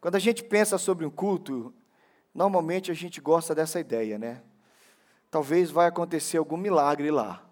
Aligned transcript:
Quando 0.00 0.14
a 0.14 0.18
gente 0.18 0.42
pensa 0.42 0.78
sobre 0.78 1.04
um 1.04 1.10
culto, 1.10 1.74
normalmente 2.34 2.90
a 2.90 2.94
gente 2.94 3.20
gosta 3.20 3.54
dessa 3.54 3.78
ideia, 3.78 4.18
né? 4.18 4.42
Talvez 5.30 5.70
vai 5.70 5.86
acontecer 5.86 6.38
algum 6.38 6.56
milagre 6.56 7.10
lá. 7.10 7.44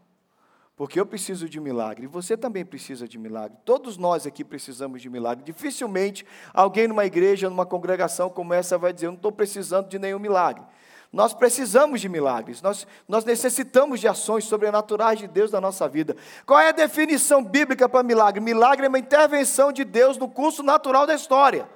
Porque 0.74 0.98
eu 0.98 1.04
preciso 1.04 1.48
de 1.48 1.58
milagre, 1.58 2.06
você 2.06 2.36
também 2.36 2.64
precisa 2.64 3.08
de 3.08 3.18
milagre. 3.18 3.58
Todos 3.64 3.96
nós 3.96 4.26
aqui 4.26 4.44
precisamos 4.44 5.02
de 5.02 5.10
milagre. 5.10 5.44
Dificilmente 5.44 6.24
alguém 6.54 6.86
numa 6.86 7.04
igreja, 7.04 7.50
numa 7.50 7.66
congregação 7.66 8.30
como 8.30 8.54
essa 8.54 8.78
vai 8.78 8.92
dizer: 8.92 9.06
Eu 9.06 9.10
não 9.10 9.16
estou 9.16 9.32
precisando 9.32 9.88
de 9.88 9.98
nenhum 9.98 10.20
milagre. 10.20 10.62
Nós 11.12 11.32
precisamos 11.34 12.00
de 12.00 12.08
milagres, 12.08 12.60
nós, 12.60 12.86
nós 13.08 13.24
necessitamos 13.24 13.98
de 13.98 14.06
ações 14.06 14.44
sobrenaturais 14.44 15.18
de 15.18 15.26
Deus 15.26 15.50
na 15.50 15.60
nossa 15.60 15.88
vida. 15.88 16.14
Qual 16.44 16.60
é 16.60 16.68
a 16.68 16.72
definição 16.72 17.42
bíblica 17.42 17.88
para 17.88 18.02
milagre? 18.02 18.40
Milagre 18.40 18.86
é 18.86 18.88
uma 18.88 18.98
intervenção 18.98 19.72
de 19.72 19.84
Deus 19.84 20.18
no 20.18 20.28
curso 20.28 20.62
natural 20.62 21.06
da 21.06 21.14
história. 21.14 21.68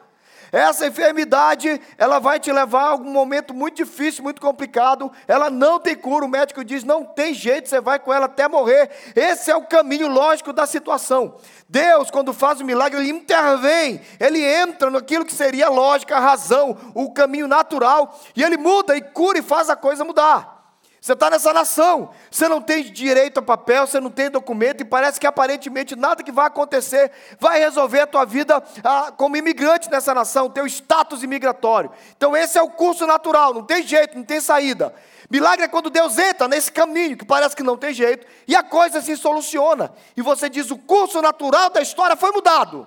Essa 0.52 0.86
enfermidade, 0.86 1.80
ela 1.96 2.18
vai 2.18 2.38
te 2.38 2.52
levar 2.52 2.82
a 2.82 2.90
algum 2.90 3.10
momento 3.10 3.54
muito 3.54 3.76
difícil, 3.76 4.22
muito 4.22 4.38
complicado. 4.38 5.10
Ela 5.26 5.48
não 5.48 5.80
tem 5.80 5.96
cura. 5.96 6.26
O 6.26 6.28
médico 6.28 6.62
diz: 6.62 6.84
não 6.84 7.06
tem 7.06 7.32
jeito, 7.32 7.70
você 7.70 7.80
vai 7.80 7.98
com 7.98 8.12
ela 8.12 8.26
até 8.26 8.46
morrer. 8.46 8.90
Esse 9.16 9.50
é 9.50 9.56
o 9.56 9.64
caminho 9.64 10.08
lógico 10.08 10.52
da 10.52 10.66
situação. 10.66 11.36
Deus, 11.66 12.10
quando 12.10 12.34
faz 12.34 12.60
o 12.60 12.66
milagre, 12.66 13.00
ele 13.00 13.10
intervém, 13.10 14.02
ele 14.20 14.44
entra 14.44 14.90
naquilo 14.90 15.24
que 15.24 15.32
seria 15.32 15.68
a 15.68 15.70
lógica, 15.70 16.18
a 16.18 16.20
razão, 16.20 16.76
o 16.94 17.10
caminho 17.10 17.48
natural, 17.48 18.20
e 18.36 18.42
ele 18.42 18.58
muda 18.58 18.94
e 18.94 19.00
cura 19.00 19.38
e 19.38 19.42
faz 19.42 19.70
a 19.70 19.76
coisa 19.76 20.04
mudar. 20.04 20.61
Você 21.02 21.14
está 21.14 21.28
nessa 21.28 21.52
nação, 21.52 22.10
você 22.30 22.48
não 22.48 22.62
tem 22.62 22.84
direito 22.84 23.38
a 23.38 23.42
papel, 23.42 23.84
você 23.84 23.98
não 23.98 24.08
tem 24.08 24.30
documento, 24.30 24.82
e 24.82 24.84
parece 24.84 25.18
que 25.18 25.26
aparentemente 25.26 25.96
nada 25.96 26.22
que 26.22 26.30
vai 26.30 26.46
acontecer 26.46 27.10
vai 27.40 27.58
resolver 27.58 28.02
a 28.02 28.06
tua 28.06 28.24
vida 28.24 28.62
ah, 28.84 29.10
como 29.10 29.36
imigrante 29.36 29.90
nessa 29.90 30.14
nação, 30.14 30.48
teu 30.48 30.64
status 30.64 31.24
imigratório. 31.24 31.90
Então 32.16 32.36
esse 32.36 32.56
é 32.56 32.62
o 32.62 32.70
curso 32.70 33.04
natural, 33.04 33.52
não 33.52 33.64
tem 33.64 33.84
jeito, 33.84 34.16
não 34.16 34.22
tem 34.22 34.40
saída. 34.40 34.94
Milagre 35.28 35.64
é 35.64 35.68
quando 35.68 35.90
Deus 35.90 36.16
entra 36.18 36.46
nesse 36.46 36.70
caminho 36.70 37.16
que 37.16 37.24
parece 37.24 37.56
que 37.56 37.64
não 37.64 37.76
tem 37.76 37.92
jeito, 37.92 38.24
e 38.46 38.54
a 38.54 38.62
coisa 38.62 39.00
se 39.00 39.16
soluciona. 39.16 39.92
E 40.16 40.22
você 40.22 40.48
diz: 40.48 40.70
o 40.70 40.78
curso 40.78 41.20
natural 41.20 41.68
da 41.70 41.82
história 41.82 42.14
foi 42.14 42.30
mudado. 42.30 42.86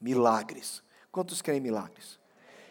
Milagres. 0.00 0.84
Quantos 1.10 1.42
creem 1.42 1.58
em 1.58 1.62
milagres? 1.62 2.16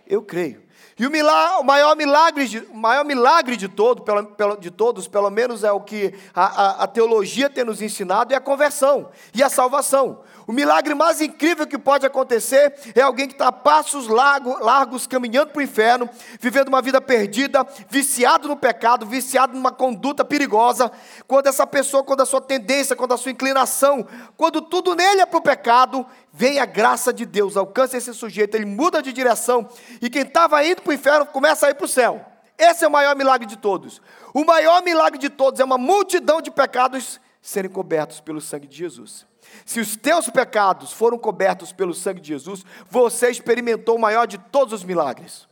Eu 0.07 0.21
creio. 0.21 0.66
E 0.99 1.05
o, 1.05 1.11
milagre, 1.11 1.57
o, 1.59 1.63
maior, 1.63 1.95
milagre 1.95 2.47
de, 2.47 2.61
maior 2.73 3.05
milagre 3.05 3.55
de, 3.55 3.67
todo, 3.67 4.01
pelo, 4.01 4.25
pelo, 4.25 4.57
de 4.57 4.71
todos, 4.71 5.07
pelo 5.07 5.29
menos 5.29 5.63
é 5.63 5.71
o 5.71 5.79
que 5.79 6.13
a, 6.33 6.45
a, 6.45 6.83
a 6.83 6.87
teologia 6.87 7.49
tem 7.49 7.63
nos 7.63 7.81
ensinado, 7.81 8.33
é 8.33 8.37
a 8.37 8.41
conversão 8.41 9.09
e 9.33 9.43
a 9.43 9.49
salvação. 9.49 10.21
O 10.47 10.53
milagre 10.53 10.95
mais 10.95 11.19
incrível 11.19 11.67
que 11.67 11.77
pode 11.77 12.05
acontecer 12.05 12.73
é 12.95 13.01
alguém 13.01 13.27
que 13.27 13.33
está 13.33 13.49
a 13.49 13.51
passos 13.51 14.07
largos, 14.07 15.05
caminhando 15.05 15.51
para 15.51 15.59
o 15.59 15.61
inferno, 15.61 16.09
vivendo 16.39 16.69
uma 16.69 16.81
vida 16.81 17.01
perdida, 17.01 17.67
viciado 17.89 18.47
no 18.47 18.55
pecado, 18.55 19.05
viciado 19.05 19.53
numa 19.53 19.73
conduta 19.73 20.23
perigosa. 20.23 20.89
Quando 21.27 21.47
essa 21.47 21.67
pessoa, 21.67 22.01
quando 22.01 22.21
a 22.21 22.25
sua 22.25 22.39
tendência, 22.39 22.95
quando 22.95 23.13
a 23.13 23.17
sua 23.17 23.31
inclinação, 23.31 24.07
quando 24.37 24.61
tudo 24.61 24.95
nele 24.95 25.19
é 25.19 25.25
para 25.25 25.37
o 25.37 25.41
pecado, 25.41 26.05
vem 26.31 26.61
a 26.61 26.65
graça 26.65 27.11
de 27.11 27.25
Deus, 27.25 27.57
alcança 27.57 27.97
esse 27.97 28.13
sujeito, 28.13 28.55
ele 28.55 28.65
muda 28.65 29.01
de 29.01 29.11
direção, 29.11 29.67
e 30.01 30.09
quem 30.09 30.21
estava 30.21 30.65
indo 30.65 30.81
para 30.81 30.91
o 30.91 30.93
inferno 30.93 31.25
começa 31.25 31.67
a 31.67 31.71
ir 31.71 31.75
para 31.75 31.85
o 31.85 31.89
céu. 31.89 32.25
Esse 32.57 32.85
é 32.85 32.87
o 32.87 32.91
maior 32.91 33.17
milagre 33.17 33.45
de 33.45 33.57
todos. 33.57 34.01
O 34.33 34.45
maior 34.45 34.81
milagre 34.81 35.19
de 35.19 35.29
todos 35.29 35.59
é 35.59 35.65
uma 35.65 35.77
multidão 35.77 36.41
de 36.41 36.49
pecados 36.49 37.19
serem 37.41 37.69
cobertos 37.69 38.21
pelo 38.21 38.39
sangue 38.39 38.65
de 38.65 38.77
Jesus. 38.77 39.26
Se 39.65 39.79
os 39.79 39.95
teus 39.95 40.29
pecados 40.29 40.93
foram 40.93 41.17
cobertos 41.17 41.73
pelo 41.73 41.93
sangue 41.93 42.21
de 42.21 42.29
Jesus, 42.29 42.63
você 42.89 43.29
experimentou 43.29 43.95
o 43.95 43.99
maior 43.99 44.25
de 44.25 44.37
todos 44.37 44.73
os 44.73 44.83
milagres. 44.83 45.47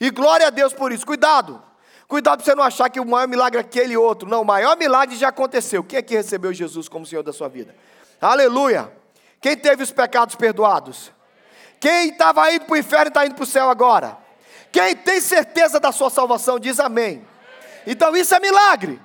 E 0.00 0.10
glória 0.10 0.46
a 0.46 0.50
Deus 0.50 0.72
por 0.72 0.92
isso. 0.92 1.06
Cuidado. 1.06 1.62
Cuidado 2.06 2.38
para 2.38 2.44
você 2.46 2.54
não 2.54 2.64
achar 2.64 2.88
que 2.88 2.98
o 2.98 3.04
maior 3.04 3.28
milagre 3.28 3.58
é 3.58 3.60
aquele 3.60 3.96
outro. 3.96 4.28
Não, 4.28 4.40
o 4.40 4.44
maior 4.44 4.76
milagre 4.76 5.16
já 5.16 5.28
aconteceu. 5.28 5.84
Quem 5.84 5.98
é 5.98 6.02
que 6.02 6.14
recebeu 6.14 6.52
Jesus 6.52 6.88
como 6.88 7.04
Senhor 7.04 7.22
da 7.22 7.32
sua 7.32 7.48
vida? 7.48 7.74
Aleluia. 8.20 8.90
Quem 9.40 9.56
teve 9.56 9.82
os 9.82 9.92
pecados 9.92 10.34
perdoados? 10.34 11.12
Quem 11.78 12.08
estava 12.08 12.50
indo 12.50 12.64
para 12.64 12.74
o 12.74 12.78
inferno 12.78 13.08
está 13.08 13.26
indo 13.26 13.34
para 13.34 13.44
o 13.44 13.46
céu 13.46 13.68
agora? 13.68 14.16
Quem 14.72 14.96
tem 14.96 15.20
certeza 15.20 15.78
da 15.78 15.92
sua 15.92 16.10
salvação 16.10 16.58
diz 16.58 16.80
amém. 16.80 17.24
Então 17.86 18.16
isso 18.16 18.34
é 18.34 18.40
milagre. 18.40 19.00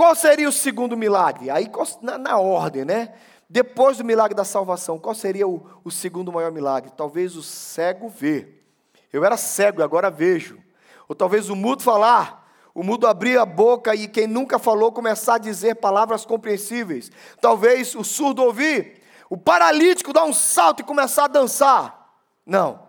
Qual 0.00 0.14
seria 0.14 0.48
o 0.48 0.52
segundo 0.52 0.96
milagre? 0.96 1.50
Aí 1.50 1.70
na, 2.00 2.16
na 2.16 2.38
ordem, 2.38 2.86
né? 2.86 3.12
Depois 3.46 3.98
do 3.98 4.04
milagre 4.04 4.34
da 4.34 4.44
salvação, 4.46 4.98
qual 4.98 5.14
seria 5.14 5.46
o, 5.46 5.62
o 5.84 5.90
segundo 5.90 6.32
maior 6.32 6.50
milagre? 6.50 6.90
Talvez 6.96 7.36
o 7.36 7.42
cego 7.42 8.08
ver. 8.08 8.66
Eu 9.12 9.26
era 9.26 9.36
cego 9.36 9.82
e 9.82 9.84
agora 9.84 10.10
vejo. 10.10 10.58
Ou 11.06 11.14
talvez 11.14 11.50
o 11.50 11.54
mudo 11.54 11.82
falar, 11.82 12.50
o 12.74 12.82
mudo 12.82 13.06
abrir 13.06 13.36
a 13.36 13.44
boca 13.44 13.94
e 13.94 14.08
quem 14.08 14.26
nunca 14.26 14.58
falou 14.58 14.90
começar 14.90 15.34
a 15.34 15.38
dizer 15.38 15.74
palavras 15.74 16.24
compreensíveis. 16.24 17.12
Talvez 17.38 17.94
o 17.94 18.02
surdo 18.02 18.42
ouvir, 18.42 19.02
o 19.28 19.36
paralítico 19.36 20.14
dar 20.14 20.24
um 20.24 20.32
salto 20.32 20.80
e 20.80 20.82
começar 20.82 21.24
a 21.24 21.28
dançar. 21.28 22.16
Não. 22.46 22.86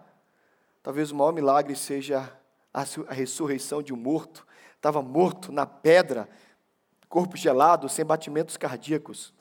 Talvez 0.81 1.11
o 1.11 1.16
maior 1.17 1.33
milagre 1.33 1.75
seja 1.75 2.31
a, 2.73 2.85
a 3.09 3.13
ressurreição 3.13 3.83
de 3.83 3.94
um 3.94 3.97
morto. 3.97 4.47
Estava 4.77 5.01
morto 5.01 5.51
na 5.51 5.66
pedra, 5.66 6.27
corpo 7.11 7.35
gelado, 7.35 7.89
sem 7.89 8.05
batimentos 8.05 8.55
cardíacos, 8.55 9.33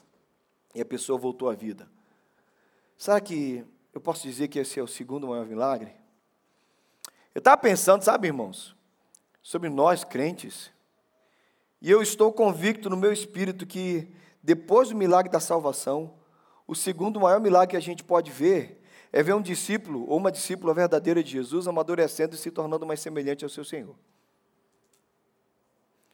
e 0.74 0.80
a 0.80 0.84
pessoa 0.84 1.16
voltou 1.16 1.48
à 1.48 1.54
vida. 1.54 1.88
Sabe 2.98 3.20
que 3.20 3.64
eu 3.94 4.00
posso 4.00 4.24
dizer 4.24 4.48
que 4.48 4.58
esse 4.58 4.80
é 4.80 4.82
o 4.82 4.88
segundo 4.88 5.28
maior 5.28 5.46
milagre? 5.46 5.94
Eu 7.32 7.38
estava 7.38 7.56
pensando, 7.56 8.02
sabe, 8.02 8.26
irmãos, 8.26 8.74
sobre 9.40 9.68
nós 9.68 10.02
crentes, 10.02 10.72
e 11.80 11.88
eu 11.88 12.02
estou 12.02 12.32
convicto 12.32 12.90
no 12.90 12.96
meu 12.96 13.12
espírito 13.12 13.64
que 13.64 14.12
depois 14.42 14.88
do 14.88 14.96
milagre 14.96 15.30
da 15.30 15.38
salvação, 15.38 16.12
o 16.66 16.74
segundo 16.74 17.20
maior 17.20 17.40
milagre 17.40 17.70
que 17.70 17.76
a 17.76 17.80
gente 17.80 18.02
pode 18.02 18.32
ver 18.32 18.82
é 19.12 19.22
ver 19.22 19.34
um 19.34 19.40
discípulo 19.40 20.04
ou 20.08 20.16
uma 20.16 20.32
discípula 20.32 20.74
verdadeira 20.74 21.22
de 21.22 21.30
Jesus 21.30 21.68
amadurecendo 21.68 22.34
e 22.34 22.38
se 22.38 22.50
tornando 22.50 22.84
mais 22.84 22.98
semelhante 22.98 23.44
ao 23.44 23.48
seu 23.48 23.64
Senhor. 23.64 23.94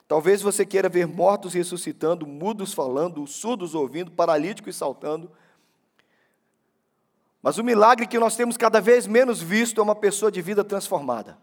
Talvez 0.09 0.41
você 0.41 0.65
queira 0.65 0.89
ver 0.89 1.07
mortos 1.07 1.53
ressuscitando, 1.53 2.27
mudos 2.27 2.73
falando, 2.73 3.27
surdos 3.27 3.75
ouvindo, 3.75 4.11
paralíticos 4.11 4.77
saltando. 4.77 5.31
Mas 7.43 7.59
o 7.59 7.65
milagre 7.65 8.07
que 8.07 8.19
nós 8.19 8.37
temos 8.37 8.57
cada 8.57 8.81
vez 8.81 9.07
menos 9.07 9.43
visto 9.43 9.81
é 9.81 9.85
uma 9.85 9.95
pessoa 9.95 10.31
de 10.31 10.41
vida 10.41 10.63
transformada. 10.63 11.39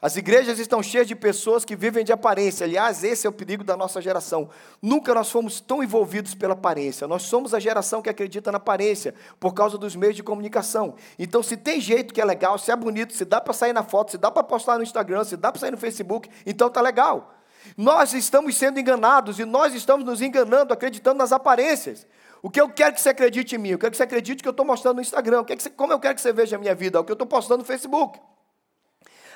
As 0.00 0.14
igrejas 0.14 0.58
estão 0.58 0.82
cheias 0.82 1.06
de 1.06 1.16
pessoas 1.16 1.64
que 1.64 1.74
vivem 1.74 2.04
de 2.04 2.12
aparência. 2.12 2.64
Aliás, 2.64 3.02
esse 3.02 3.26
é 3.26 3.30
o 3.30 3.32
perigo 3.32 3.64
da 3.64 3.76
nossa 3.76 4.00
geração. 4.02 4.50
Nunca 4.82 5.14
nós 5.14 5.30
fomos 5.30 5.58
tão 5.58 5.82
envolvidos 5.82 6.34
pela 6.34 6.52
aparência. 6.52 7.08
Nós 7.08 7.22
somos 7.22 7.54
a 7.54 7.58
geração 7.58 8.02
que 8.02 8.10
acredita 8.10 8.52
na 8.52 8.58
aparência 8.58 9.14
por 9.40 9.54
causa 9.54 9.78
dos 9.78 9.96
meios 9.96 10.14
de 10.14 10.22
comunicação. 10.22 10.96
Então, 11.18 11.42
se 11.42 11.56
tem 11.56 11.80
jeito 11.80 12.12
que 12.12 12.20
é 12.20 12.24
legal, 12.26 12.58
se 12.58 12.70
é 12.70 12.76
bonito, 12.76 13.14
se 13.14 13.24
dá 13.24 13.40
para 13.40 13.54
sair 13.54 13.72
na 13.72 13.82
foto, 13.82 14.10
se 14.10 14.18
dá 14.18 14.30
para 14.30 14.42
postar 14.42 14.76
no 14.76 14.82
Instagram, 14.82 15.24
se 15.24 15.36
dá 15.36 15.50
para 15.50 15.60
sair 15.60 15.70
no 15.70 15.78
Facebook, 15.78 16.28
então 16.44 16.68
tá 16.68 16.82
legal. 16.82 17.34
Nós 17.74 18.12
estamos 18.12 18.54
sendo 18.54 18.78
enganados 18.78 19.38
e 19.38 19.46
nós 19.46 19.74
estamos 19.74 20.04
nos 20.04 20.20
enganando, 20.20 20.74
acreditando 20.74 21.16
nas 21.16 21.32
aparências. 21.32 22.06
O 22.42 22.50
que 22.50 22.60
eu 22.60 22.68
quero 22.68 22.94
que 22.94 23.00
você 23.00 23.08
acredite 23.08 23.56
em 23.56 23.58
mim? 23.58 23.70
Eu 23.70 23.78
quero 23.78 23.90
que 23.90 23.96
você 23.96 24.02
acredite 24.02 24.42
que 24.42 24.48
eu 24.48 24.50
estou 24.50 24.64
mostrando 24.64 24.96
no 24.96 25.00
Instagram. 25.00 25.44
como 25.74 25.92
eu 25.92 25.98
quero 25.98 26.14
que 26.14 26.20
você 26.20 26.34
veja 26.34 26.56
a 26.56 26.58
minha 26.58 26.74
vida? 26.74 26.98
É 26.98 27.00
o 27.00 27.04
que 27.04 27.10
eu 27.10 27.14
estou 27.14 27.26
postando 27.26 27.58
no 27.58 27.64
Facebook. 27.64 28.20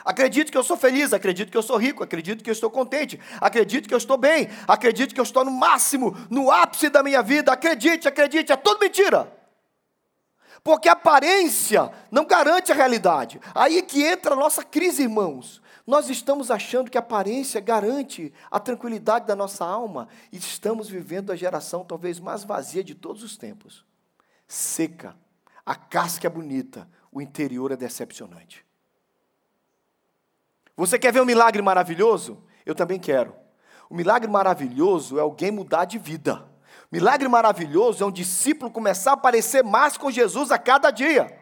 Acredito 0.05 0.51
que 0.51 0.59
eu 0.59 0.63
sou 0.63 0.77
feliz, 0.77 1.13
acredito 1.13 1.51
que 1.51 1.57
eu 1.57 1.63
sou 1.63 1.77
rico, 1.77 2.03
acredito 2.03 2.43
que 2.43 2.51
eu 2.51 2.53
estou 2.53 2.71
contente, 2.71 3.21
acredito 3.41 3.89
que 3.89 3.95
eu 3.95 3.99
estou 3.99 4.17
bem, 4.17 4.49
acredito 4.67 5.15
que 5.15 5.21
eu 5.21 5.25
estou 5.25 5.45
no 5.45 5.51
máximo, 5.51 6.17
no 6.31 6.51
ápice 6.51 6.89
da 6.89 7.03
minha 7.03 7.23
vida. 7.23 7.53
Acredite, 7.53 8.09
acredite, 8.09 8.53
é 8.53 8.57
tudo 8.57 8.81
mentira. 8.81 9.31
Porque 10.63 10.89
a 10.89 10.93
aparência 10.93 11.91
não 12.11 12.27
garante 12.27 12.71
a 12.71 12.75
realidade. 12.75 13.41
Aí 13.55 13.83
que 13.83 14.03
entra 14.03 14.35
a 14.35 14.37
nossa 14.37 14.63
crise, 14.63 15.03
irmãos. 15.03 15.61
Nós 15.87 16.09
estamos 16.09 16.51
achando 16.51 16.91
que 16.91 16.99
a 16.99 17.01
aparência 17.01 17.61
garante 17.61 18.33
a 18.51 18.61
tranquilidade 18.61 19.27
da 19.27 19.35
nossa 19.35 19.65
alma 19.65 20.09
e 20.31 20.37
estamos 20.37 20.89
vivendo 20.89 21.33
a 21.33 21.37
geração 21.37 21.85
talvez 21.85 22.21
mais 22.21 22.45
vazia 22.45 22.85
de 22.85 22.95
todos 22.95 23.23
os 23.23 23.37
tempos. 23.37 23.85
Seca, 24.47 25.17
a 25.65 25.75
casca 25.75 26.27
é 26.27 26.31
bonita, 26.31 26.89
o 27.11 27.21
interior 27.21 27.73
é 27.73 27.77
decepcionante. 27.77 28.65
Você 30.81 30.99
quer 30.99 31.13
ver 31.13 31.21
um 31.21 31.27
milagre 31.27 31.61
maravilhoso? 31.61 32.43
Eu 32.65 32.75
também 32.75 32.99
quero. 32.99 33.37
O 33.91 33.95
milagre 33.95 34.31
maravilhoso 34.31 35.19
é 35.19 35.21
alguém 35.21 35.51
mudar 35.51 35.85
de 35.85 35.99
vida. 35.99 36.43
Milagre 36.91 37.29
maravilhoso 37.29 38.03
é 38.03 38.07
um 38.07 38.11
discípulo 38.11 38.71
começar 38.71 39.11
a 39.11 39.13
aparecer 39.13 39.63
mais 39.63 39.99
com 39.99 40.11
Jesus 40.11 40.51
a 40.51 40.57
cada 40.57 40.91
dia. 40.91 41.39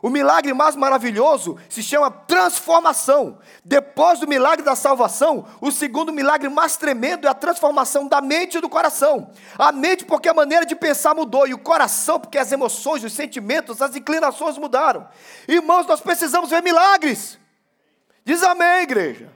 O 0.00 0.08
milagre 0.08 0.54
mais 0.54 0.74
maravilhoso 0.74 1.58
se 1.68 1.82
chama 1.82 2.10
transformação. 2.10 3.38
Depois 3.62 4.20
do 4.20 4.26
milagre 4.26 4.64
da 4.64 4.74
salvação, 4.74 5.44
o 5.60 5.70
segundo 5.70 6.10
milagre 6.10 6.48
mais 6.48 6.78
tremendo 6.78 7.26
é 7.26 7.30
a 7.30 7.34
transformação 7.34 8.08
da 8.08 8.22
mente 8.22 8.56
e 8.56 8.60
do 8.62 8.70
coração. 8.70 9.32
A 9.58 9.70
mente, 9.70 10.02
porque 10.02 10.30
a 10.30 10.34
maneira 10.34 10.64
de 10.64 10.74
pensar 10.74 11.14
mudou, 11.14 11.46
e 11.46 11.52
o 11.52 11.58
coração, 11.58 12.18
porque 12.18 12.38
as 12.38 12.50
emoções, 12.50 13.04
os 13.04 13.12
sentimentos, 13.12 13.82
as 13.82 13.94
inclinações 13.94 14.56
mudaram. 14.56 15.06
Irmãos, 15.46 15.86
nós 15.86 16.00
precisamos 16.00 16.48
ver 16.48 16.62
milagres. 16.62 17.38
Diz 18.26 18.42
amém, 18.42 18.82
igreja. 18.82 19.28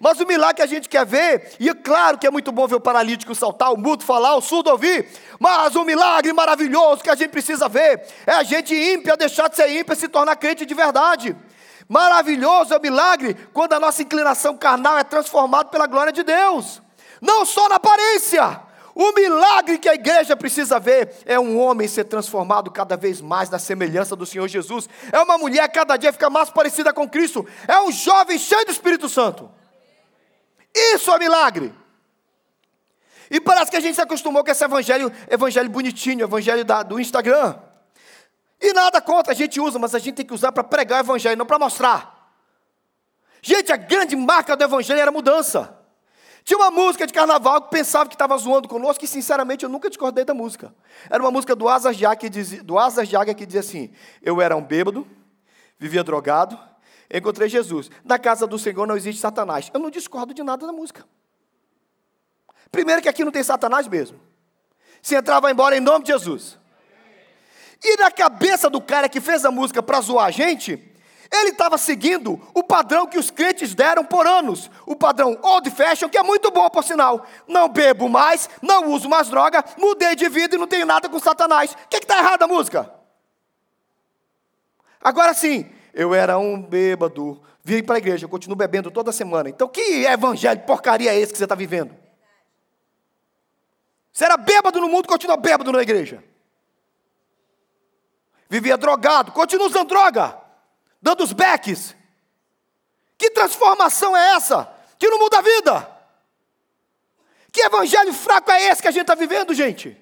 Mas 0.00 0.18
o 0.18 0.26
milagre 0.26 0.56
que 0.56 0.62
a 0.62 0.66
gente 0.66 0.88
quer 0.88 1.06
ver, 1.06 1.52
e 1.60 1.68
é 1.68 1.74
claro 1.74 2.18
que 2.18 2.26
é 2.26 2.30
muito 2.32 2.50
bom 2.50 2.66
ver 2.66 2.74
o 2.74 2.80
paralítico 2.80 3.32
saltar, 3.32 3.72
o 3.72 3.76
mudo 3.76 4.04
falar, 4.04 4.34
o 4.34 4.40
surdo 4.40 4.70
ouvir, 4.70 5.08
mas 5.38 5.76
o 5.76 5.84
milagre 5.84 6.32
maravilhoso 6.32 7.00
que 7.00 7.08
a 7.08 7.14
gente 7.14 7.30
precisa 7.30 7.68
ver 7.68 8.04
é 8.26 8.32
a 8.32 8.42
gente 8.42 8.74
ímpia 8.74 9.16
deixar 9.16 9.48
de 9.48 9.54
ser 9.54 9.70
ímpia 9.70 9.92
e 9.92 9.96
se 9.96 10.08
tornar 10.08 10.34
crente 10.34 10.66
de 10.66 10.74
verdade. 10.74 11.36
Maravilhoso 11.88 12.74
é 12.74 12.76
o 12.76 12.82
milagre 12.82 13.36
quando 13.52 13.74
a 13.74 13.78
nossa 13.78 14.02
inclinação 14.02 14.56
carnal 14.56 14.98
é 14.98 15.04
transformada 15.04 15.68
pela 15.68 15.86
glória 15.86 16.12
de 16.12 16.24
Deus, 16.24 16.82
não 17.22 17.44
só 17.44 17.68
na 17.68 17.76
aparência. 17.76 18.63
O 18.94 19.12
milagre 19.12 19.78
que 19.78 19.88
a 19.88 19.94
igreja 19.94 20.36
precisa 20.36 20.78
ver 20.78 21.12
é 21.26 21.38
um 21.38 21.58
homem 21.58 21.88
ser 21.88 22.04
transformado 22.04 22.70
cada 22.70 22.96
vez 22.96 23.20
mais 23.20 23.50
na 23.50 23.58
semelhança 23.58 24.14
do 24.14 24.24
Senhor 24.24 24.46
Jesus. 24.46 24.88
É 25.10 25.20
uma 25.20 25.36
mulher 25.36 25.66
cada 25.68 25.96
dia 25.96 26.12
ficar 26.12 26.30
mais 26.30 26.48
parecida 26.48 26.92
com 26.92 27.08
Cristo. 27.08 27.44
É 27.66 27.80
um 27.80 27.90
jovem 27.90 28.38
cheio 28.38 28.64
do 28.64 28.70
Espírito 28.70 29.08
Santo. 29.08 29.50
Isso 30.72 31.10
é 31.10 31.18
milagre. 31.18 31.74
E 33.28 33.40
parece 33.40 33.70
que 33.70 33.76
a 33.76 33.80
gente 33.80 33.96
se 33.96 34.00
acostumou 34.00 34.44
com 34.44 34.50
esse 34.50 34.64
evangelho, 34.64 35.10
evangelho 35.28 35.68
bonitinho, 35.70 36.22
evangelho 36.22 36.64
da, 36.64 36.84
do 36.84 37.00
Instagram. 37.00 37.56
E 38.60 38.72
nada 38.72 39.00
contra, 39.00 39.32
a 39.32 39.36
gente 39.36 39.60
usa, 39.60 39.76
mas 39.76 39.94
a 39.94 39.98
gente 39.98 40.14
tem 40.14 40.26
que 40.26 40.34
usar 40.34 40.52
para 40.52 40.62
pregar 40.62 41.02
o 41.02 41.04
evangelho, 41.04 41.36
não 41.36 41.46
para 41.46 41.58
mostrar. 41.58 42.32
Gente, 43.42 43.72
a 43.72 43.76
grande 43.76 44.14
marca 44.14 44.56
do 44.56 44.62
evangelho 44.62 45.00
era 45.00 45.10
mudança. 45.10 45.83
Tinha 46.44 46.58
uma 46.58 46.70
música 46.70 47.06
de 47.06 47.12
carnaval 47.12 47.62
que 47.62 47.70
pensava 47.70 48.06
que 48.06 48.14
estava 48.14 48.36
zoando 48.36 48.68
conosco, 48.68 49.02
e 49.02 49.08
sinceramente 49.08 49.64
eu 49.64 49.70
nunca 49.70 49.88
discordei 49.88 50.26
da 50.26 50.34
música. 50.34 50.74
Era 51.08 51.22
uma 51.22 51.30
música 51.30 51.56
do 51.56 51.66
Asas 51.66 51.96
que 52.18 52.28
dizia, 52.28 52.62
do 52.62 52.78
Asas 52.78 53.08
Jaga 53.08 53.32
que 53.32 53.46
dizia 53.46 53.60
assim: 53.60 53.90
Eu 54.22 54.42
era 54.42 54.54
um 54.54 54.62
bêbado, 54.62 55.06
vivia 55.78 56.04
drogado, 56.04 56.58
encontrei 57.10 57.48
Jesus. 57.48 57.90
Na 58.04 58.18
casa 58.18 58.46
do 58.46 58.58
Senhor 58.58 58.86
não 58.86 58.94
existe 58.94 59.22
Satanás. 59.22 59.70
Eu 59.72 59.80
não 59.80 59.90
discordo 59.90 60.34
de 60.34 60.42
nada 60.42 60.66
da 60.66 60.72
música. 60.72 61.06
Primeiro 62.70 63.00
que 63.00 63.08
aqui 63.08 63.24
não 63.24 63.32
tem 63.32 63.42
Satanás 63.42 63.88
mesmo. 63.88 64.20
Se 65.00 65.14
entrar, 65.14 65.40
vai 65.40 65.52
embora 65.52 65.74
em 65.74 65.80
nome 65.80 66.04
de 66.04 66.12
Jesus. 66.12 66.58
E 67.82 67.96
na 67.96 68.10
cabeça 68.10 68.68
do 68.68 68.82
cara 68.82 69.08
que 69.08 69.20
fez 69.20 69.46
a 69.46 69.50
música 69.50 69.82
para 69.82 70.00
zoar 70.02 70.26
a 70.26 70.30
gente, 70.30 70.93
ele 71.34 71.50
estava 71.50 71.76
seguindo 71.76 72.40
o 72.54 72.62
padrão 72.62 73.06
que 73.06 73.18
os 73.18 73.30
crentes 73.30 73.74
deram 73.74 74.04
por 74.04 74.26
anos. 74.26 74.70
O 74.86 74.94
padrão 74.94 75.38
old 75.42 75.70
fashion, 75.70 76.08
que 76.08 76.18
é 76.18 76.22
muito 76.22 76.50
bom, 76.50 76.68
por 76.70 76.84
sinal. 76.84 77.26
Não 77.48 77.68
bebo 77.68 78.08
mais, 78.08 78.48
não 78.62 78.90
uso 78.90 79.08
mais 79.08 79.28
droga, 79.28 79.64
mudei 79.76 80.14
de 80.14 80.28
vida 80.28 80.54
e 80.54 80.58
não 80.58 80.66
tenho 80.66 80.86
nada 80.86 81.08
com 81.08 81.18
Satanás. 81.18 81.72
O 81.72 81.88
que 81.88 81.96
está 81.96 82.18
errado 82.18 82.42
a 82.42 82.48
música? 82.48 82.92
Agora 85.00 85.34
sim, 85.34 85.70
eu 85.92 86.14
era 86.14 86.38
um 86.38 86.60
bêbado, 86.60 87.42
vim 87.62 87.82
para 87.82 87.96
a 87.96 87.98
igreja, 87.98 88.28
continuo 88.28 88.56
bebendo 88.56 88.90
toda 88.90 89.12
semana. 89.12 89.48
Então, 89.48 89.68
que 89.68 90.06
evangelho 90.06 90.60
porcaria 90.62 91.12
é 91.12 91.18
esse 91.18 91.32
que 91.32 91.38
você 91.38 91.44
está 91.44 91.54
vivendo? 91.54 91.94
Você 94.12 94.24
era 94.24 94.36
bêbado 94.36 94.80
no 94.80 94.88
mundo, 94.88 95.08
continua 95.08 95.36
bêbado 95.36 95.72
na 95.72 95.82
igreja. 95.82 96.22
Vivia 98.48 98.76
drogado, 98.76 99.32
continua 99.32 99.66
usando 99.66 99.88
droga, 99.88 100.38
dando 101.04 101.22
os 101.22 101.34
beques. 101.34 101.94
Que 103.18 103.28
transformação 103.28 104.16
é 104.16 104.36
essa? 104.36 104.66
Que 104.98 105.06
não 105.10 105.18
muda 105.18 105.38
a 105.38 105.42
vida. 105.42 105.90
Que 107.52 107.60
evangelho 107.60 108.14
fraco 108.14 108.50
é 108.50 108.68
esse 108.68 108.80
que 108.80 108.88
a 108.88 108.90
gente 108.90 109.02
está 109.02 109.14
vivendo, 109.14 109.52
gente? 109.52 110.00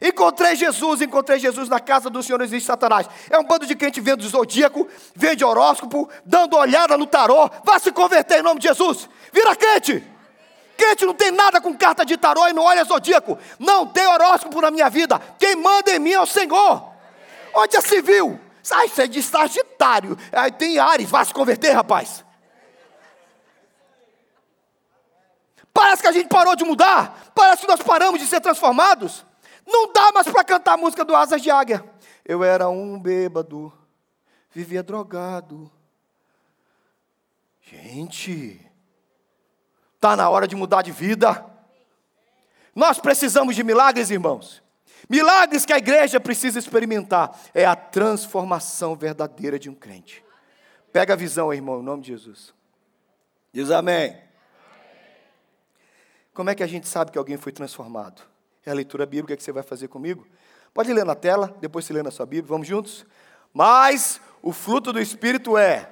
Encontrei 0.00 0.56
Jesus, 0.56 1.02
encontrei 1.02 1.38
Jesus 1.38 1.68
na 1.68 1.78
casa 1.78 2.08
do 2.08 2.22
Senhor, 2.22 2.40
existe 2.40 2.66
Satanás. 2.66 3.06
É 3.28 3.38
um 3.38 3.44
bando 3.44 3.66
de 3.66 3.76
crente 3.76 4.00
vendo 4.00 4.26
zodíaco, 4.26 4.88
vende 5.14 5.44
horóscopo, 5.44 6.08
dando 6.24 6.56
olhada 6.56 6.96
no 6.96 7.06
tarô. 7.06 7.48
Vá 7.62 7.78
se 7.78 7.92
converter 7.92 8.38
em 8.38 8.42
nome 8.42 8.58
de 8.58 8.68
Jesus. 8.68 9.06
Vira 9.32 9.54
crente. 9.54 10.02
Crente 10.78 11.04
não 11.04 11.14
tem 11.14 11.30
nada 11.30 11.60
com 11.60 11.76
carta 11.76 12.06
de 12.06 12.16
tarô 12.16 12.48
e 12.48 12.54
não 12.54 12.62
olha 12.62 12.84
zodíaco. 12.84 13.38
Não 13.58 13.86
tem 13.86 14.06
horóscopo 14.06 14.62
na 14.62 14.70
minha 14.70 14.88
vida. 14.88 15.20
Quem 15.38 15.56
manda 15.56 15.94
em 15.94 15.98
mim 15.98 16.12
é 16.12 16.20
o 16.20 16.26
Senhor. 16.26 16.90
Onde 17.54 17.80
se 17.82 18.00
viu? 18.00 18.40
Sai, 18.62 18.88
você 18.88 19.02
é 19.02 19.06
de 19.06 19.22
Sagitário. 19.22 20.16
Aí 20.30 20.52
tem 20.52 20.78
Ares, 20.78 21.10
vá 21.10 21.24
se 21.24 21.34
converter, 21.34 21.72
rapaz. 21.72 22.24
Parece 25.72 26.02
que 26.02 26.08
a 26.08 26.12
gente 26.12 26.28
parou 26.28 26.54
de 26.54 26.64
mudar. 26.64 27.32
Parece 27.34 27.62
que 27.62 27.68
nós 27.68 27.82
paramos 27.82 28.20
de 28.20 28.26
ser 28.26 28.40
transformados. 28.40 29.24
Não 29.66 29.92
dá 29.92 30.12
mais 30.12 30.28
para 30.28 30.44
cantar 30.44 30.74
a 30.74 30.76
música 30.76 31.04
do 31.04 31.16
Asas 31.16 31.42
de 31.42 31.50
Águia. 31.50 31.84
Eu 32.24 32.44
era 32.44 32.68
um 32.68 32.98
bêbado, 32.98 33.72
vivia 34.50 34.82
drogado. 34.82 35.70
Gente, 37.62 38.60
está 39.94 40.14
na 40.14 40.28
hora 40.28 40.46
de 40.46 40.54
mudar 40.54 40.82
de 40.82 40.92
vida. 40.92 41.46
Nós 42.74 42.98
precisamos 42.98 43.56
de 43.56 43.64
milagres, 43.64 44.10
irmãos. 44.10 44.62
Milagres 45.08 45.66
que 45.66 45.72
a 45.72 45.78
igreja 45.78 46.20
precisa 46.20 46.58
experimentar 46.58 47.38
é 47.52 47.64
a 47.64 47.74
transformação 47.74 48.94
verdadeira 48.94 49.58
de 49.58 49.68
um 49.68 49.74
crente. 49.74 50.24
Pega 50.92 51.14
a 51.14 51.16
visão, 51.16 51.52
irmão, 51.52 51.80
em 51.80 51.84
nome 51.84 52.02
de 52.02 52.08
Jesus. 52.08 52.54
Diz 53.52 53.70
amém. 53.70 54.16
Como 56.34 56.48
é 56.50 56.54
que 56.54 56.62
a 56.62 56.66
gente 56.66 56.88
sabe 56.88 57.10
que 57.10 57.18
alguém 57.18 57.36
foi 57.36 57.52
transformado? 57.52 58.22
É 58.64 58.70
a 58.70 58.74
leitura 58.74 59.04
bíblica 59.04 59.36
que 59.36 59.42
você 59.42 59.52
vai 59.52 59.62
fazer 59.62 59.88
comigo. 59.88 60.26
Pode 60.72 60.92
ler 60.92 61.04
na 61.04 61.14
tela, 61.14 61.54
depois 61.60 61.84
você 61.84 61.92
lê 61.92 62.02
na 62.02 62.10
sua 62.10 62.24
Bíblia, 62.24 62.48
vamos 62.48 62.66
juntos? 62.66 63.04
Mas 63.52 64.20
o 64.40 64.52
fruto 64.52 64.92
do 64.92 65.00
Espírito 65.00 65.58
é 65.58 65.90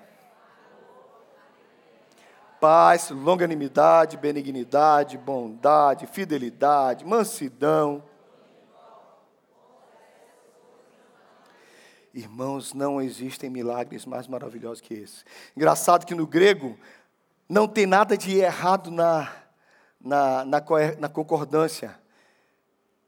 paz, 2.60 3.10
longanimidade, 3.10 4.16
benignidade, 4.16 5.16
bondade, 5.16 6.06
fidelidade, 6.06 7.04
mansidão. 7.04 8.02
Irmãos, 12.12 12.74
não 12.74 13.00
existem 13.00 13.48
milagres 13.48 14.04
mais 14.04 14.26
maravilhosos 14.26 14.80
que 14.80 14.94
esse. 14.94 15.24
Engraçado 15.56 16.04
que 16.04 16.14
no 16.14 16.26
grego 16.26 16.76
não 17.48 17.68
tem 17.68 17.86
nada 17.86 18.16
de 18.16 18.36
errado 18.38 18.90
na, 18.90 19.32
na, 20.00 20.44
na, 20.44 20.60
na 20.98 21.08
concordância. 21.08 21.98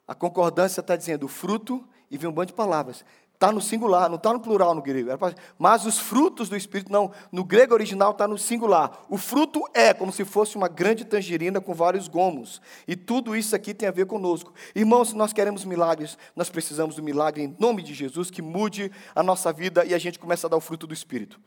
A 0.07 0.15
concordância 0.15 0.81
está 0.81 0.95
dizendo 0.95 1.27
fruto 1.27 1.85
e 2.11 2.19
vem 2.19 2.29
um 2.29 2.33
bando 2.33 2.49
de 2.49 2.53
palavras. 2.53 3.05
Está 3.43 3.51
no 3.51 3.61
singular, 3.61 4.09
não 4.09 4.15
está 4.15 4.33
no 4.33 4.39
plural 4.39 4.73
no 4.73 4.81
grego. 4.81 5.11
Mas 5.59 5.85
os 5.85 5.99
frutos 5.99 6.49
do 6.49 6.57
Espírito, 6.57 6.93
não. 6.93 7.11
No 7.33 7.43
grego 7.43 7.75
original 7.75 8.13
está 8.13 8.29
no 8.29 8.39
singular. 8.39 9.05
O 9.09 9.19
fruto 9.19 9.61
é 9.75 9.93
como 9.93 10.13
se 10.13 10.25
fosse 10.25 10.55
uma 10.55 10.69
grande 10.69 11.05
tangerina 11.05 11.61
com 11.61 11.75
vários 11.75 12.07
gomos. 12.07 12.63
E 12.87 12.95
tudo 12.95 13.35
isso 13.35 13.57
aqui 13.57 13.75
tem 13.75 13.89
a 13.89 13.91
ver 13.91 14.07
conosco. 14.07 14.55
Irmãos, 14.77 15.09
se 15.09 15.17
nós 15.17 15.33
queremos 15.33 15.65
milagres, 15.65 16.17
nós 16.37 16.51
precisamos 16.51 16.95
do 16.95 17.03
milagre 17.03 17.43
em 17.43 17.57
nome 17.59 17.83
de 17.83 17.95
Jesus 17.95 18.31
que 18.31 18.41
mude 18.41 18.93
a 19.13 19.25
nossa 19.25 19.53
vida 19.53 19.85
e 19.85 19.93
a 19.93 19.99
gente 19.99 20.21
começa 20.21 20.47
a 20.47 20.51
dar 20.51 20.57
o 20.57 20.61
fruto 20.61 20.87
do 20.87 20.95
Espírito. 20.95 21.41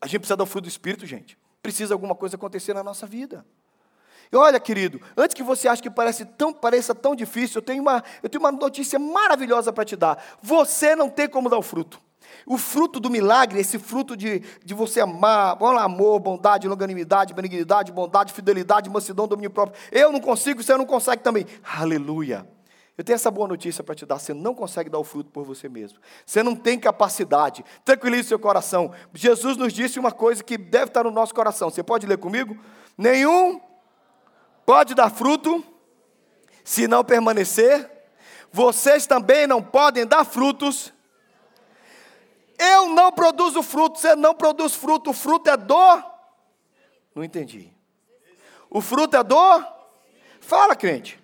A 0.00 0.06
gente 0.06 0.20
precisa 0.20 0.36
dar 0.38 0.44
o 0.44 0.46
fruto 0.46 0.64
do 0.64 0.70
Espírito, 0.70 1.04
gente. 1.04 1.36
Precisa 1.60 1.92
alguma 1.92 2.14
coisa 2.14 2.36
acontecer 2.36 2.72
na 2.72 2.82
nossa 2.82 3.06
vida. 3.06 3.44
E 4.30 4.36
olha, 4.36 4.58
querido, 4.58 5.00
antes 5.16 5.34
que 5.34 5.42
você 5.42 5.68
ache 5.68 5.82
que 5.82 5.90
parece 5.90 6.24
tão, 6.24 6.52
pareça 6.52 6.94
tão 6.94 7.14
difícil, 7.14 7.58
eu 7.58 7.62
tenho 7.62 7.82
uma, 7.82 8.02
eu 8.22 8.28
tenho 8.28 8.42
uma 8.42 8.52
notícia 8.52 8.98
maravilhosa 8.98 9.72
para 9.72 9.84
te 9.84 9.96
dar. 9.96 10.22
Você 10.42 10.96
não 10.96 11.08
tem 11.08 11.28
como 11.28 11.48
dar 11.48 11.58
o 11.58 11.62
fruto. 11.62 12.00
O 12.44 12.58
fruto 12.58 13.00
do 13.00 13.10
milagre, 13.10 13.60
esse 13.60 13.78
fruto 13.78 14.16
de, 14.16 14.40
de 14.64 14.74
você 14.74 15.00
amar, 15.00 15.56
amor, 15.80 16.20
bondade, 16.20 16.68
longanimidade, 16.68 17.34
benignidade, 17.34 17.92
bondade, 17.92 18.32
fidelidade, 18.32 18.90
mansidão, 18.90 19.26
domínio 19.26 19.50
próprio. 19.50 19.80
Eu 19.90 20.12
não 20.12 20.20
consigo, 20.20 20.62
você 20.62 20.76
não 20.76 20.86
consegue 20.86 21.22
também. 21.22 21.46
Aleluia. 21.76 22.46
Eu 22.98 23.04
tenho 23.04 23.14
essa 23.14 23.30
boa 23.30 23.46
notícia 23.46 23.84
para 23.84 23.94
te 23.94 24.06
dar: 24.06 24.18
você 24.18 24.32
não 24.32 24.54
consegue 24.54 24.88
dar 24.88 24.98
o 24.98 25.04
fruto 25.04 25.30
por 25.30 25.44
você 25.44 25.68
mesmo. 25.68 25.98
Você 26.24 26.42
não 26.42 26.54
tem 26.54 26.78
capacidade. 26.78 27.64
Tranquilize 27.84 28.28
seu 28.28 28.38
coração. 28.38 28.90
Jesus 29.12 29.56
nos 29.56 29.72
disse 29.72 29.98
uma 29.98 30.12
coisa 30.12 30.42
que 30.42 30.56
deve 30.56 30.86
estar 30.86 31.04
no 31.04 31.10
nosso 31.10 31.34
coração. 31.34 31.68
Você 31.68 31.82
pode 31.82 32.06
ler 32.06 32.18
comigo? 32.18 32.56
Nenhum 32.96 33.60
pode 34.66 34.94
dar 34.94 35.08
fruto 35.08 35.64
se 36.64 36.88
não 36.88 37.04
permanecer. 37.04 37.88
Vocês 38.52 39.06
também 39.06 39.46
não 39.46 39.62
podem 39.62 40.04
dar 40.04 40.24
frutos. 40.24 40.92
Eu 42.58 42.88
não 42.88 43.12
produzo 43.12 43.62
fruto, 43.62 43.98
você 43.98 44.16
não 44.16 44.34
produz 44.34 44.74
fruto. 44.74 45.10
O 45.10 45.14
fruto 45.14 45.48
é 45.48 45.56
do. 45.56 46.02
Não 47.14 47.22
entendi. 47.22 47.70
O 48.68 48.80
fruto 48.80 49.16
é 49.16 49.22
do. 49.22 49.64
Fala, 50.40 50.74
crente. 50.74 51.20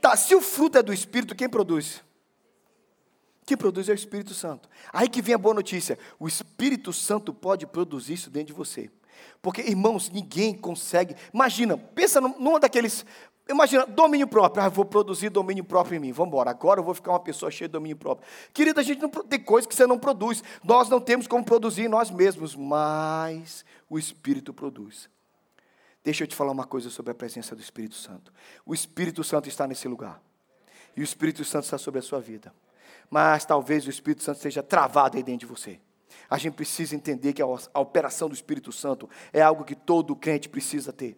Tá, 0.00 0.16
se 0.16 0.34
o 0.34 0.40
fruto 0.40 0.78
é 0.78 0.82
do 0.82 0.92
Espírito, 0.92 1.34
quem 1.34 1.48
produz? 1.48 2.02
Quem 3.44 3.56
produz 3.56 3.88
é 3.88 3.92
o 3.92 3.94
Espírito 3.94 4.34
Santo. 4.34 4.68
Aí 4.92 5.08
que 5.08 5.22
vem 5.22 5.34
a 5.34 5.38
boa 5.38 5.54
notícia: 5.54 5.98
o 6.18 6.28
Espírito 6.28 6.92
Santo 6.92 7.32
pode 7.32 7.66
produzir 7.66 8.14
isso 8.14 8.30
dentro 8.30 8.48
de 8.48 8.52
você. 8.52 8.90
Porque, 9.40 9.62
irmãos, 9.62 10.10
ninguém 10.10 10.54
consegue. 10.54 11.16
Imagina, 11.32 11.76
pensa 11.76 12.20
numa 12.20 12.60
daqueles. 12.60 13.04
Imagina, 13.48 13.86
domínio 13.86 14.26
próprio. 14.26 14.62
Ah, 14.62 14.68
vou 14.68 14.84
produzir 14.84 15.28
domínio 15.28 15.64
próprio 15.64 15.96
em 15.96 16.00
mim. 16.00 16.12
Vamos 16.12 16.28
embora. 16.28 16.50
Agora 16.50 16.80
eu 16.80 16.84
vou 16.84 16.94
ficar 16.94 17.12
uma 17.12 17.20
pessoa 17.20 17.50
cheia 17.50 17.68
de 17.68 17.72
domínio 17.72 17.96
próprio. 17.96 18.26
Querida, 18.52 18.80
a 18.80 18.84
gente 18.84 19.02
não 19.02 19.08
tem 19.08 19.40
coisa 19.40 19.66
que 19.66 19.74
você 19.74 19.86
não 19.86 19.98
produz. 19.98 20.42
Nós 20.62 20.88
não 20.88 21.00
temos 21.00 21.26
como 21.26 21.44
produzir 21.44 21.88
nós 21.88 22.10
mesmos, 22.10 22.54
mas 22.54 23.64
o 23.90 23.98
Espírito 23.98 24.54
produz. 24.54 25.10
Deixa 26.04 26.24
eu 26.24 26.28
te 26.28 26.34
falar 26.34 26.52
uma 26.52 26.66
coisa 26.66 26.90
sobre 26.90 27.12
a 27.12 27.14
presença 27.14 27.54
do 27.54 27.62
Espírito 27.62 27.94
Santo. 27.94 28.32
O 28.66 28.74
Espírito 28.74 29.22
Santo 29.22 29.48
está 29.48 29.66
nesse 29.66 29.86
lugar. 29.86 30.20
E 30.96 31.00
o 31.00 31.04
Espírito 31.04 31.44
Santo 31.44 31.64
está 31.64 31.78
sobre 31.78 32.00
a 32.00 32.02
sua 32.02 32.20
vida. 32.20 32.52
Mas 33.10 33.44
talvez 33.44 33.86
o 33.86 33.90
Espírito 33.90 34.22
Santo 34.22 34.36
esteja 34.36 34.62
travado 34.62 35.16
aí 35.16 35.22
dentro 35.22 35.46
de 35.46 35.52
você. 35.52 35.80
A 36.28 36.38
gente 36.38 36.54
precisa 36.54 36.94
entender 36.94 37.32
que 37.32 37.42
a, 37.42 37.46
operação 37.46 38.28
do 38.28 38.34
Espírito 38.34 38.72
Santo 38.72 39.08
é 39.32 39.42
algo 39.42 39.64
que 39.64 39.74
todo 39.74 40.16
crente 40.16 40.48
precisa 40.48 40.92
ter. 40.92 41.16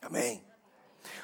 Amém. 0.00 0.42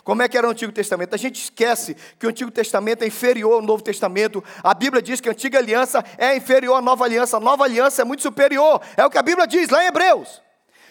Como 0.05 0.23
é 0.23 0.29
que 0.29 0.37
era 0.37 0.47
o 0.47 0.51
Antigo 0.51 0.73
Testamento? 0.73 1.15
A 1.15 1.19
gente 1.19 1.41
esquece 1.41 1.95
que 2.19 2.27
o 2.27 2.31
Antigo 2.31 2.51
Testamento 2.51 3.03
é 3.03 3.07
inferior 3.07 3.55
ao 3.55 3.63
Novo 3.63 3.83
Testamento. 3.83 4.43
A 4.63 4.75
Bíblia 4.75 5.03
diz 5.03 5.21
que 5.21 5.29
a 5.29 5.33
Antiga 5.33 5.59
Aliança 5.59 6.05
é 6.17 6.37
inferior 6.37 6.77
à 6.77 6.81
Nova 6.81 7.05
Aliança. 7.05 7.37
A 7.37 7.41
Nova 7.41 7.65
Aliança 7.65 8.03
é 8.03 8.05
muito 8.05 8.23
superior. 8.23 8.81
É 8.97 9.05
o 9.05 9.11
que 9.11 9.19
a 9.19 9.23
Bíblia 9.23 9.47
diz 9.47 9.69
lá 9.69 9.85
em 9.85 9.89
Hebreus. 9.89 10.43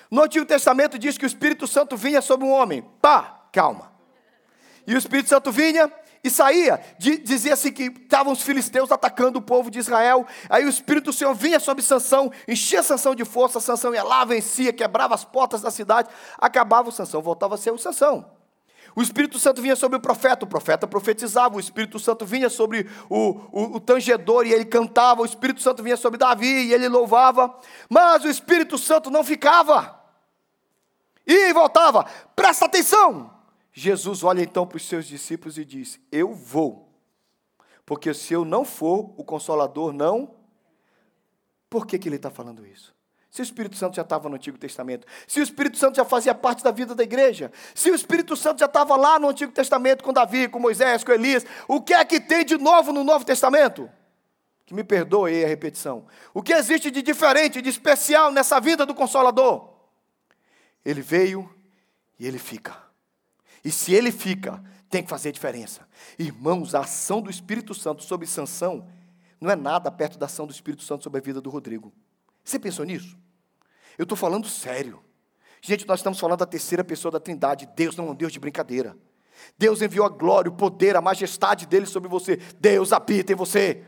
No 0.09 0.23
Antigo 0.23 0.45
Testamento 0.45 0.97
diz 0.97 1.17
que 1.17 1.25
o 1.25 1.27
Espírito 1.27 1.67
Santo 1.67 1.97
vinha 1.97 2.21
sobre 2.21 2.45
um 2.45 2.51
homem. 2.51 2.85
Pá, 3.01 3.47
calma. 3.51 3.91
E 4.85 4.95
o 4.95 4.97
Espírito 4.97 5.29
Santo 5.29 5.51
vinha 5.51 5.91
e 6.23 6.29
saía. 6.29 6.79
Dizia-se 6.97 7.71
que 7.71 7.83
estavam 7.83 8.33
os 8.33 8.41
filisteus 8.41 8.91
atacando 8.91 9.39
o 9.39 9.41
povo 9.41 9.69
de 9.69 9.79
Israel. 9.79 10.25
Aí 10.49 10.65
o 10.65 10.69
Espírito 10.69 11.05
do 11.05 11.13
Senhor 11.13 11.33
vinha 11.33 11.59
sobre 11.59 11.83
Sansão, 11.83 12.31
enchia 12.47 12.83
Sansão 12.83 13.15
de 13.15 13.25
força, 13.25 13.59
Sansão 13.59 13.93
ia 13.93 14.03
lá, 14.03 14.25
vencia, 14.25 14.73
quebrava 14.73 15.15
as 15.15 15.23
portas 15.23 15.61
da 15.61 15.71
cidade, 15.71 16.09
acabava 16.37 16.89
o 16.89 16.91
Sansão, 16.91 17.21
voltava 17.21 17.55
a 17.55 17.57
ser 17.57 17.71
o 17.71 17.77
Sansão. 17.77 18.37
O 18.97 19.01
Espírito 19.03 19.37
Santo 19.37 19.61
vinha 19.61 19.75
sobre 19.75 19.95
o 19.95 20.01
profeta, 20.01 20.43
o 20.43 20.47
profeta 20.47 20.87
profetizava, 20.87 21.55
o 21.55 21.59
Espírito 21.59 21.99
Santo 21.99 22.25
vinha 22.25 22.49
sobre 22.49 22.89
o, 23.07 23.39
o, 23.51 23.75
o, 23.75 23.79
tangedor 23.79 24.47
e 24.47 24.51
ele 24.51 24.65
cantava, 24.65 25.21
o 25.21 25.25
Espírito 25.25 25.61
Santo 25.61 25.83
vinha 25.83 25.95
sobre 25.95 26.17
Davi 26.17 26.47
e 26.47 26.73
ele 26.73 26.87
louvava, 26.87 27.55
mas 27.87 28.23
o 28.23 28.27
Espírito 28.27 28.75
Santo 28.75 29.11
não 29.11 29.23
ficava. 29.23 30.01
E 31.27 31.53
voltava, 31.53 32.07
presta 32.35 32.65
atenção, 32.65 33.36
Jesus 33.79 34.23
olha 34.23 34.41
então 34.41 34.65
para 34.65 34.77
os 34.77 34.87
seus 34.87 35.05
discípulos 35.05 35.55
e 35.59 35.63
diz: 35.63 35.99
Eu 36.11 36.33
vou, 36.33 36.89
porque 37.85 38.11
se 38.11 38.33
eu 38.33 38.43
não 38.43 38.65
for, 38.65 39.13
o 39.15 39.23
Consolador 39.23 39.93
não. 39.93 40.33
Por 41.69 41.85
que, 41.85 41.99
que 41.99 42.09
ele 42.09 42.15
está 42.15 42.31
falando 42.31 42.65
isso? 42.65 42.95
Se 43.29 43.39
o 43.39 43.43
Espírito 43.43 43.75
Santo 43.75 43.95
já 43.95 44.01
estava 44.01 44.27
no 44.29 44.35
Antigo 44.35 44.57
Testamento, 44.57 45.05
se 45.27 45.39
o 45.39 45.43
Espírito 45.43 45.77
Santo 45.77 45.95
já 45.95 46.03
fazia 46.03 46.33
parte 46.33 46.63
da 46.63 46.71
vida 46.71 46.95
da 46.95 47.03
igreja, 47.03 47.51
se 47.75 47.91
o 47.91 47.93
Espírito 47.93 48.35
Santo 48.35 48.61
já 48.61 48.65
estava 48.65 48.95
lá 48.95 49.19
no 49.19 49.29
Antigo 49.29 49.51
Testamento 49.51 50.03
com 50.03 50.11
Davi, 50.11 50.47
com 50.47 50.57
Moisés, 50.57 51.03
com 51.03 51.11
Elias, 51.11 51.45
o 51.67 51.79
que 51.79 51.93
é 51.93 52.03
que 52.03 52.19
tem 52.19 52.43
de 52.43 52.57
novo 52.57 52.91
no 52.91 53.03
Novo 53.03 53.25
Testamento? 53.25 53.87
Que 54.65 54.73
me 54.73 54.83
perdoe 54.83 55.45
a 55.45 55.47
repetição. 55.47 56.07
O 56.33 56.41
que 56.41 56.51
existe 56.51 56.89
de 56.89 57.03
diferente, 57.03 57.61
de 57.61 57.69
especial 57.69 58.31
nessa 58.31 58.59
vida 58.59 58.87
do 58.87 58.95
Consolador? 58.95 59.71
Ele 60.83 61.03
veio 61.03 61.47
e 62.19 62.25
ele 62.25 62.39
fica. 62.39 62.86
E 63.67 63.71
se 63.71 63.93
ele 63.93 64.13
fica, 64.13 64.63
tem 64.89 65.03
que 65.03 65.09
fazer 65.09 65.33
diferença. 65.33 65.85
Irmãos, 66.17 66.73
a 66.73 66.79
ação 66.79 67.21
do 67.21 67.29
Espírito 67.29 67.73
Santo 67.73 68.01
sobre 68.01 68.25
Sansão 68.25 68.87
não 69.41 69.51
é 69.51 69.57
nada 69.57 69.91
perto 69.91 70.17
da 70.17 70.25
ação 70.25 70.47
do 70.47 70.53
Espírito 70.53 70.83
Santo 70.83 71.03
sobre 71.03 71.19
a 71.19 71.21
vida 71.21 71.41
do 71.41 71.49
Rodrigo. 71.49 71.91
Você 72.45 72.57
pensou 72.57 72.85
nisso? 72.85 73.17
Eu 73.97 74.03
estou 74.03 74.17
falando 74.17 74.47
sério. 74.47 75.03
Gente, 75.61 75.85
nós 75.85 75.99
estamos 75.99 76.17
falando 76.17 76.39
da 76.39 76.45
terceira 76.45 76.81
pessoa 76.81 77.11
da 77.11 77.19
Trindade. 77.19 77.67
Deus 77.75 77.97
não 77.97 78.07
é 78.07 78.11
um 78.11 78.15
Deus 78.15 78.31
de 78.31 78.39
brincadeira. 78.39 78.97
Deus 79.57 79.81
enviou 79.81 80.05
a 80.05 80.09
glória, 80.09 80.49
o 80.49 80.55
poder, 80.55 80.95
a 80.95 81.01
majestade 81.01 81.65
dele 81.65 81.87
sobre 81.87 82.07
você. 82.07 82.37
Deus 82.61 82.93
habita 82.93 83.33
em 83.33 83.35
você. 83.35 83.83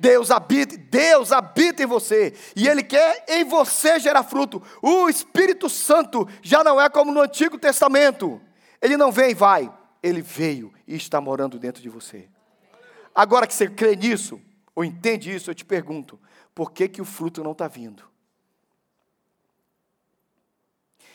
Deus 0.00 0.30
habita, 0.30 0.74
Deus 0.78 1.32
habita 1.32 1.82
em 1.82 1.86
você, 1.86 2.34
e 2.56 2.66
Ele 2.66 2.82
quer 2.82 3.24
em 3.28 3.44
você 3.44 4.00
gerar 4.00 4.24
fruto. 4.24 4.60
O 4.80 5.06
Espírito 5.06 5.68
Santo 5.68 6.26
já 6.40 6.64
não 6.64 6.80
é 6.80 6.88
como 6.88 7.12
no 7.12 7.20
Antigo 7.20 7.58
Testamento. 7.58 8.40
Ele 8.82 8.96
não 8.96 9.12
vem 9.12 9.30
e 9.30 9.34
vai, 9.34 9.72
ele 10.02 10.20
veio 10.20 10.74
e 10.88 10.96
está 10.96 11.20
morando 11.20 11.56
dentro 11.56 11.80
de 11.80 11.88
você. 11.88 12.28
Agora 13.14 13.46
que 13.46 13.54
você 13.54 13.70
crê 13.70 13.94
nisso, 13.94 14.42
ou 14.74 14.84
entende 14.84 15.32
isso, 15.32 15.48
eu 15.48 15.54
te 15.54 15.64
pergunto: 15.64 16.18
por 16.52 16.72
que, 16.72 16.88
que 16.88 17.00
o 17.00 17.04
fruto 17.04 17.44
não 17.44 17.52
está 17.52 17.68
vindo? 17.68 18.02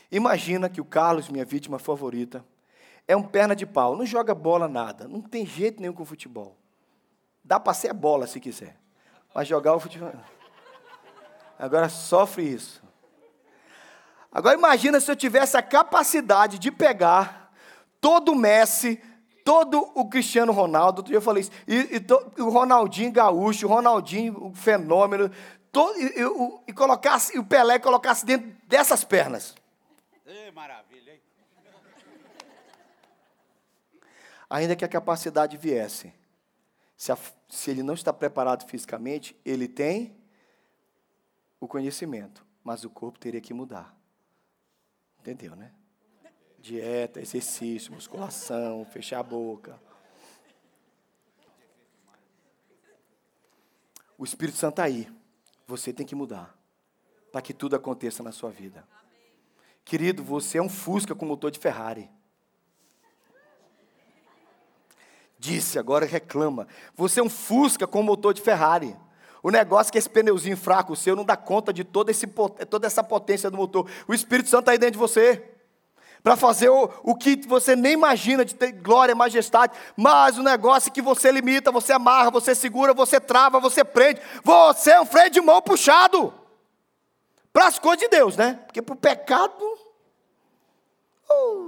Imagina 0.09 0.69
que 0.69 0.79
o 0.79 0.85
Carlos, 0.85 1.27
minha 1.27 1.43
vítima 1.43 1.77
favorita, 1.77 2.45
é 3.05 3.15
um 3.17 3.23
perna 3.23 3.53
de 3.53 3.65
pau, 3.65 3.97
não 3.97 4.05
joga 4.05 4.33
bola 4.33 4.69
nada, 4.69 5.05
não 5.05 5.21
tem 5.21 5.45
jeito 5.45 5.81
nenhum 5.81 5.93
com 5.93 6.05
futebol. 6.05 6.57
Dá 7.43 7.59
para 7.59 7.73
ser 7.73 7.91
bola 7.91 8.27
se 8.27 8.39
quiser, 8.39 8.77
mas 9.35 9.45
jogar 9.45 9.75
o 9.75 9.79
futebol. 9.79 10.13
Agora 11.59 11.89
sofre 11.89 12.43
isso. 12.43 12.81
Agora 14.31 14.57
imagina 14.57 15.01
se 15.01 15.11
eu 15.11 15.15
tivesse 15.15 15.57
a 15.57 15.61
capacidade 15.61 16.59
de 16.59 16.71
pegar 16.71 17.36
todo 18.07 18.31
o 18.31 18.35
Messi, 18.35 19.03
todo 19.43 19.81
o 19.93 20.07
Cristiano 20.07 20.53
Ronaldo, 20.53 21.03
eu 21.11 21.21
falei 21.21 21.41
isso, 21.41 21.51
e, 21.67 21.95
e 21.95 21.99
to, 21.99 22.15
o 22.39 22.47
Ronaldinho 22.47 23.11
Gaúcho, 23.11 23.67
o 23.67 23.69
Ronaldinho 23.69 24.45
o 24.45 24.55
fenômeno, 24.55 25.29
todo, 25.73 25.99
e, 25.99 26.05
e, 26.05 26.61
e, 26.69 26.73
colocasse, 26.73 27.35
e 27.35 27.39
o 27.39 27.43
Pelé 27.43 27.77
colocasse 27.79 28.25
dentro 28.25 28.49
dessas 28.65 29.03
pernas. 29.03 29.55
É 30.25 30.49
maravilha, 30.51 31.15
hein? 31.15 31.21
Ainda 34.49 34.73
que 34.73 34.85
a 34.85 34.87
capacidade 34.87 35.57
viesse, 35.57 36.13
se, 36.95 37.11
a, 37.11 37.17
se 37.49 37.71
ele 37.71 37.83
não 37.83 37.93
está 37.93 38.13
preparado 38.13 38.65
fisicamente, 38.69 39.35
ele 39.43 39.67
tem 39.67 40.15
o 41.59 41.67
conhecimento, 41.67 42.45
mas 42.63 42.85
o 42.85 42.89
corpo 42.89 43.19
teria 43.19 43.41
que 43.41 43.53
mudar. 43.53 43.93
Entendeu, 45.19 45.57
né? 45.57 45.73
Dieta, 46.67 47.21
exercício, 47.21 47.93
musculação, 47.93 48.83
fechar 48.83 49.19
a 49.19 49.23
boca. 49.23 49.79
O 54.17 54.25
Espírito 54.25 54.57
Santo 54.57 54.73
está 54.73 54.83
aí. 54.83 55.07
Você 55.65 55.93
tem 55.93 56.05
que 56.05 56.13
mudar. 56.13 56.53
Para 57.31 57.41
que 57.41 57.53
tudo 57.53 57.77
aconteça 57.77 58.21
na 58.21 58.33
sua 58.33 58.49
vida. 58.49 58.85
Querido, 59.85 60.21
você 60.21 60.57
é 60.57 60.61
um 60.61 60.67
Fusca 60.67 61.15
com 61.15 61.25
motor 61.25 61.51
de 61.51 61.57
Ferrari. 61.57 62.09
Disse, 65.39 65.79
agora 65.79 66.05
reclama. 66.05 66.67
Você 66.97 67.21
é 67.21 67.23
um 67.23 67.29
Fusca 67.29 67.87
com 67.87 68.03
motor 68.03 68.33
de 68.33 68.41
Ferrari. 68.41 68.93
O 69.41 69.49
negócio 69.49 69.89
é 69.89 69.91
que 69.93 69.97
esse 69.99 70.09
pneuzinho 70.09 70.57
fraco 70.57 70.97
seu 70.97 71.15
não 71.15 71.23
dá 71.23 71.37
conta 71.37 71.71
de 71.71 71.85
todo 71.85 72.09
esse, 72.09 72.27
toda 72.69 72.87
essa 72.87 73.01
potência 73.01 73.49
do 73.49 73.55
motor. 73.55 73.89
O 74.05 74.13
Espírito 74.13 74.49
Santo 74.49 74.63
está 74.63 74.73
aí 74.73 74.77
dentro 74.77 74.93
de 74.93 74.97
você 74.97 75.53
para 76.27 76.35
fazer 76.35 76.67
o, 76.67 76.89
o 77.03 77.15
que 77.15 77.39
você 77.47 77.73
nem 77.73 77.93
imagina 77.93 78.43
de 78.43 78.53
ter 78.53 78.73
glória, 78.73 79.15
majestade, 79.15 79.71
mas 79.95 80.37
o 80.37 80.43
negócio 80.43 80.89
é 80.89 80.91
que 80.91 81.01
você 81.01 81.31
limita, 81.31 81.71
você 81.71 81.93
amarra, 81.93 82.29
você 82.29 82.53
segura, 82.53 82.93
você 82.93 83.17
trava, 83.17 83.61
você 83.61 83.81
prende. 83.81 84.19
Você 84.43 84.91
é 84.91 84.99
um 84.99 85.05
freio 85.05 85.29
de 85.29 85.39
mão 85.39 85.61
puxado 85.61 86.33
para 87.53 87.67
as 87.67 87.79
coisas 87.79 87.99
de 87.99 88.09
Deus, 88.09 88.35
né? 88.35 88.59
Porque 88.65 88.81
para 88.81 88.93
o 88.93 88.97
pecado. 88.97 89.63
Uh. 91.31 91.66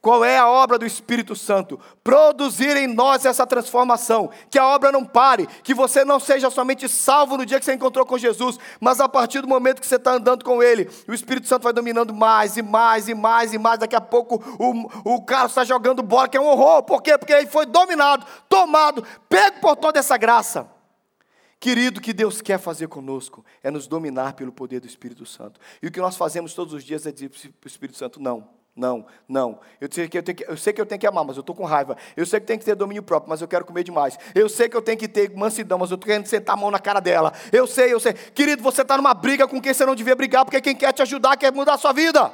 Qual 0.00 0.24
é 0.24 0.38
a 0.38 0.48
obra 0.48 0.78
do 0.78 0.86
Espírito 0.86 1.34
Santo? 1.34 1.80
Produzir 2.04 2.76
em 2.76 2.86
nós 2.86 3.24
essa 3.24 3.46
transformação, 3.46 4.30
que 4.48 4.58
a 4.58 4.66
obra 4.66 4.92
não 4.92 5.04
pare, 5.04 5.46
que 5.64 5.74
você 5.74 6.04
não 6.04 6.20
seja 6.20 6.48
somente 6.48 6.88
salvo 6.88 7.36
no 7.36 7.44
dia 7.44 7.58
que 7.58 7.64
você 7.64 7.74
encontrou 7.74 8.06
com 8.06 8.16
Jesus, 8.16 8.58
mas 8.80 9.00
a 9.00 9.08
partir 9.08 9.40
do 9.40 9.48
momento 9.48 9.80
que 9.80 9.86
você 9.86 9.96
está 9.96 10.12
andando 10.12 10.44
com 10.44 10.62
Ele, 10.62 10.88
o 11.08 11.14
Espírito 11.14 11.48
Santo 11.48 11.64
vai 11.64 11.72
dominando 11.72 12.14
mais 12.14 12.56
e 12.56 12.62
mais 12.62 13.08
e 13.08 13.14
mais 13.14 13.52
e 13.52 13.58
mais. 13.58 13.80
Daqui 13.80 13.96
a 13.96 14.00
pouco 14.00 14.36
o, 14.58 15.14
o 15.14 15.24
cara 15.24 15.46
está 15.46 15.64
jogando 15.64 16.02
bola, 16.02 16.28
que 16.28 16.36
é 16.36 16.40
um 16.40 16.46
horror. 16.46 16.84
Por 16.84 17.02
quê? 17.02 17.18
Porque 17.18 17.32
ele 17.32 17.48
foi 17.48 17.66
dominado, 17.66 18.24
tomado, 18.48 19.04
pego 19.28 19.60
por 19.60 19.76
toda 19.76 19.98
essa 19.98 20.16
graça. 20.16 20.70
Querido, 21.58 21.98
o 21.98 22.02
que 22.02 22.12
Deus 22.12 22.40
quer 22.40 22.58
fazer 22.58 22.86
conosco 22.86 23.44
é 23.62 23.70
nos 23.70 23.86
dominar 23.86 24.34
pelo 24.34 24.52
poder 24.52 24.78
do 24.78 24.86
Espírito 24.86 25.24
Santo. 25.26 25.58
E 25.82 25.86
o 25.86 25.90
que 25.90 26.00
nós 26.00 26.16
fazemos 26.16 26.54
todos 26.54 26.74
os 26.74 26.84
dias 26.84 27.06
é 27.06 27.12
dizer 27.12 27.30
para 27.30 27.66
o 27.66 27.68
Espírito 27.68 27.98
Santo: 27.98 28.20
não. 28.20 28.48
Não, 28.76 29.06
não. 29.26 29.58
Eu 29.80 29.88
sei, 29.90 30.06
que 30.06 30.18
eu, 30.18 30.22
tenho 30.22 30.36
que, 30.36 30.44
eu 30.46 30.56
sei 30.56 30.70
que 30.70 30.78
eu 30.78 30.84
tenho 30.84 31.00
que 31.00 31.06
amar, 31.06 31.24
mas 31.24 31.36
eu 31.36 31.40
estou 31.40 31.56
com 31.56 31.64
raiva. 31.64 31.96
Eu 32.14 32.26
sei 32.26 32.38
que 32.38 32.46
tem 32.46 32.58
que 32.58 32.64
ter 32.64 32.74
domínio 32.74 33.02
próprio, 33.02 33.30
mas 33.30 33.40
eu 33.40 33.48
quero 33.48 33.64
comer 33.64 33.82
demais. 33.82 34.18
Eu 34.34 34.50
sei 34.50 34.68
que 34.68 34.76
eu 34.76 34.82
tenho 34.82 34.98
que 34.98 35.08
ter 35.08 35.34
mansidão, 35.34 35.78
mas 35.78 35.90
eu 35.90 35.94
estou 35.94 36.06
querendo 36.06 36.26
sentar 36.26 36.54
a 36.54 36.60
mão 36.60 36.70
na 36.70 36.78
cara 36.78 37.00
dela. 37.00 37.32
Eu 37.50 37.66
sei, 37.66 37.90
eu 37.90 37.98
sei. 37.98 38.12
Querido, 38.12 38.62
você 38.62 38.82
está 38.82 38.98
numa 38.98 39.14
briga 39.14 39.48
com 39.48 39.62
quem 39.62 39.72
você 39.72 39.86
não 39.86 39.94
devia 39.94 40.14
brigar, 40.14 40.44
porque 40.44 40.60
quem 40.60 40.76
quer 40.76 40.92
te 40.92 41.00
ajudar 41.00 41.38
quer 41.38 41.50
mudar 41.50 41.74
a 41.74 41.78
sua 41.78 41.94
vida. 41.94 42.30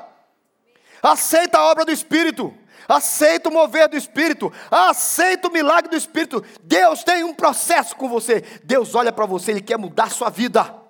Aceita 1.00 1.58
a 1.58 1.70
obra 1.70 1.84
do 1.84 1.92
Espírito. 1.92 2.52
Aceita 2.88 3.48
o 3.48 3.52
mover 3.52 3.88
do 3.88 3.96
Espírito, 3.96 4.52
aceita 4.68 5.46
o 5.46 5.52
milagre 5.52 5.88
do 5.88 5.96
Espírito. 5.96 6.44
Deus 6.64 7.04
tem 7.04 7.22
um 7.22 7.32
processo 7.32 7.94
com 7.94 8.08
você. 8.08 8.42
Deus 8.64 8.96
olha 8.96 9.12
para 9.12 9.24
você, 9.24 9.52
Ele 9.52 9.60
quer 9.60 9.78
mudar 9.78 10.04
a 10.04 10.10
sua 10.10 10.28
vida. 10.28 10.81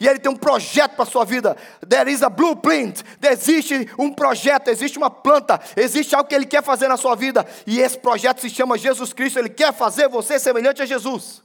E 0.00 0.06
Ele 0.06 0.18
tem 0.18 0.30
um 0.30 0.36
projeto 0.36 0.94
para 0.94 1.02
a 1.02 1.06
sua 1.06 1.24
vida. 1.24 1.56
There 1.88 2.10
is 2.10 2.22
a 2.22 2.30
blueprint. 2.30 3.02
Existe 3.22 3.90
um 3.98 4.12
projeto, 4.12 4.68
existe 4.68 4.96
uma 4.96 5.10
planta, 5.10 5.60
existe 5.76 6.14
algo 6.14 6.28
que 6.28 6.34
Ele 6.34 6.46
quer 6.46 6.62
fazer 6.62 6.88
na 6.88 6.96
sua 6.96 7.16
vida. 7.16 7.44
E 7.66 7.80
esse 7.80 7.98
projeto 7.98 8.40
se 8.40 8.48
chama 8.48 8.78
Jesus 8.78 9.12
Cristo. 9.12 9.38
Ele 9.38 9.48
quer 9.48 9.72
fazer 9.72 10.08
você 10.08 10.38
semelhante 10.38 10.82
a 10.82 10.86
Jesus. 10.86 11.42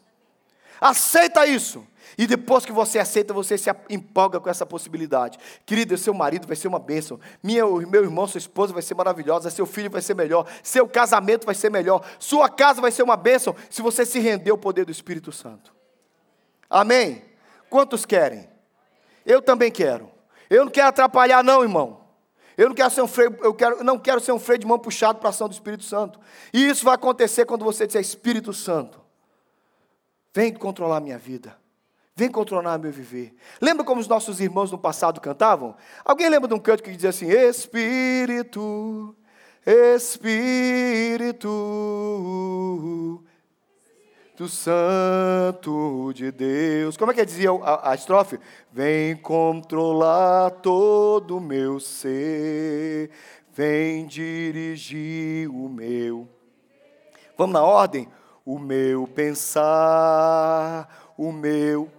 Aceita 0.79 1.47
isso. 1.47 1.85
E 2.15 2.27
depois 2.27 2.63
que 2.63 2.71
você 2.71 2.99
aceita, 2.99 3.33
você 3.33 3.57
se 3.57 3.71
empolga 3.89 4.39
com 4.39 4.49
essa 4.49 4.65
possibilidade. 4.65 5.39
Querido, 5.65 5.97
seu 5.97 6.13
marido 6.13 6.45
vai 6.45 6.55
ser 6.55 6.67
uma 6.67 6.77
bênção. 6.77 7.19
Minha, 7.41 7.65
meu 7.65 8.03
irmão, 8.03 8.27
sua 8.27 8.37
esposa 8.37 8.71
vai 8.71 8.83
ser 8.83 8.93
maravilhosa. 8.93 9.49
Seu 9.49 9.65
filho 9.65 9.89
vai 9.89 10.01
ser 10.01 10.13
melhor. 10.13 10.47
Seu 10.61 10.87
casamento 10.87 11.45
vai 11.45 11.55
ser 11.55 11.71
melhor. 11.71 12.05
Sua 12.19 12.49
casa 12.49 12.81
vai 12.81 12.91
ser 12.91 13.01
uma 13.01 13.17
bênção 13.17 13.55
se 13.69 13.81
você 13.81 14.05
se 14.05 14.19
render 14.19 14.51
ao 14.51 14.57
poder 14.57 14.85
do 14.85 14.91
Espírito 14.91 15.31
Santo. 15.31 15.73
Amém? 16.69 17.32
Quantos 17.73 18.05
querem? 18.05 18.47
Eu 19.25 19.41
também 19.41 19.71
quero. 19.71 20.11
Eu 20.47 20.65
não 20.65 20.71
quero 20.71 20.89
atrapalhar, 20.89 21.43
não, 21.43 21.63
irmão. 21.63 22.01
Eu 22.55 22.69
não 22.69 22.75
quero 22.75 22.91
ser 22.91 23.01
um 23.01 23.07
freio, 23.07 23.35
eu 23.41 23.51
quero, 23.51 23.83
não 23.83 23.97
quero 23.97 24.19
ser 24.19 24.31
um 24.31 24.37
freio 24.37 24.59
de 24.59 24.67
mão 24.67 24.77
puxado 24.77 25.17
para 25.17 25.29
a 25.29 25.31
ação 25.31 25.49
do 25.49 25.53
Espírito 25.53 25.83
Santo. 25.83 26.19
E 26.53 26.69
isso 26.69 26.85
vai 26.85 26.93
acontecer 26.93 27.45
quando 27.45 27.65
você 27.65 27.87
disser 27.87 27.99
Espírito 27.99 28.53
Santo. 28.53 29.01
Vem 30.35 30.53
controlar 30.53 30.97
a 30.97 30.99
minha 30.99 31.17
vida. 31.17 31.57
Vem 32.15 32.29
controlar 32.29 32.77
meu 32.77 32.91
viver. 32.91 33.33
Lembra 33.59 33.83
como 33.83 33.99
os 33.99 34.07
nossos 34.07 34.39
irmãos 34.39 34.71
no 34.71 34.77
passado 34.77 35.19
cantavam? 35.19 35.75
Alguém 36.05 36.29
lembra 36.29 36.47
de 36.47 36.53
um 36.53 36.59
canto 36.59 36.83
que 36.83 36.91
dizia 36.91 37.09
assim: 37.09 37.27
Espírito, 37.27 39.15
Espírito, 39.65 41.49
do 44.35 44.47
Santo 44.47 46.11
de 46.13 46.31
Deus. 46.31 46.97
Como 46.97 47.11
é 47.11 47.15
que 47.15 47.25
dizia 47.25 47.51
a, 47.51 47.91
a 47.91 47.95
estrofe? 47.95 48.39
Vem 48.71 49.15
controlar 49.15 50.51
todo 50.51 51.37
o 51.37 51.41
meu 51.41 51.79
ser, 51.79 53.11
vem 53.51 54.07
dirigir 54.07 55.49
o 55.49 55.69
meu. 55.69 56.27
Vamos 57.37 57.53
na 57.53 57.63
ordem? 57.63 58.07
O 58.45 58.59
meu 58.59 59.07
pensar, 59.07 61.13
o 61.17 61.31
meu 61.31 61.89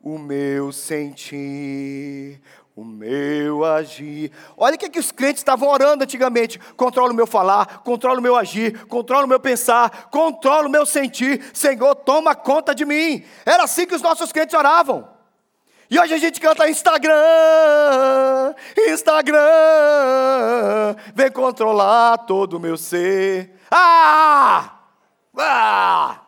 o 0.00 0.16
meu 0.16 0.72
sentir, 0.72 2.40
o 2.78 2.84
meu 2.84 3.64
agir. 3.64 4.30
Olha 4.56 4.76
o 4.76 4.78
que, 4.78 4.86
é 4.86 4.88
que 4.88 5.00
os 5.00 5.10
crentes 5.10 5.40
estavam 5.40 5.68
orando 5.68 6.04
antigamente: 6.04 6.60
controla 6.76 7.12
o 7.12 7.16
meu 7.16 7.26
falar, 7.26 7.82
controla 7.82 8.20
o 8.20 8.22
meu 8.22 8.36
agir, 8.36 8.86
controla 8.86 9.24
o 9.24 9.28
meu 9.28 9.40
pensar, 9.40 10.08
controla 10.12 10.68
o 10.68 10.70
meu 10.70 10.86
sentir. 10.86 11.42
Senhor, 11.52 11.92
toma 11.96 12.36
conta 12.36 12.72
de 12.72 12.84
mim. 12.84 13.24
Era 13.44 13.64
assim 13.64 13.84
que 13.84 13.96
os 13.96 14.02
nossos 14.02 14.30
crentes 14.30 14.54
oravam. 14.54 15.08
E 15.90 15.98
hoje 15.98 16.14
a 16.14 16.18
gente 16.18 16.40
canta 16.40 16.68
Instagram, 16.68 17.14
Instagram, 18.90 19.40
vem 21.14 21.32
controlar 21.32 22.18
todo 22.18 22.58
o 22.58 22.60
meu 22.60 22.76
ser. 22.76 23.58
Ah! 23.70 24.82
Ah! 25.36 26.27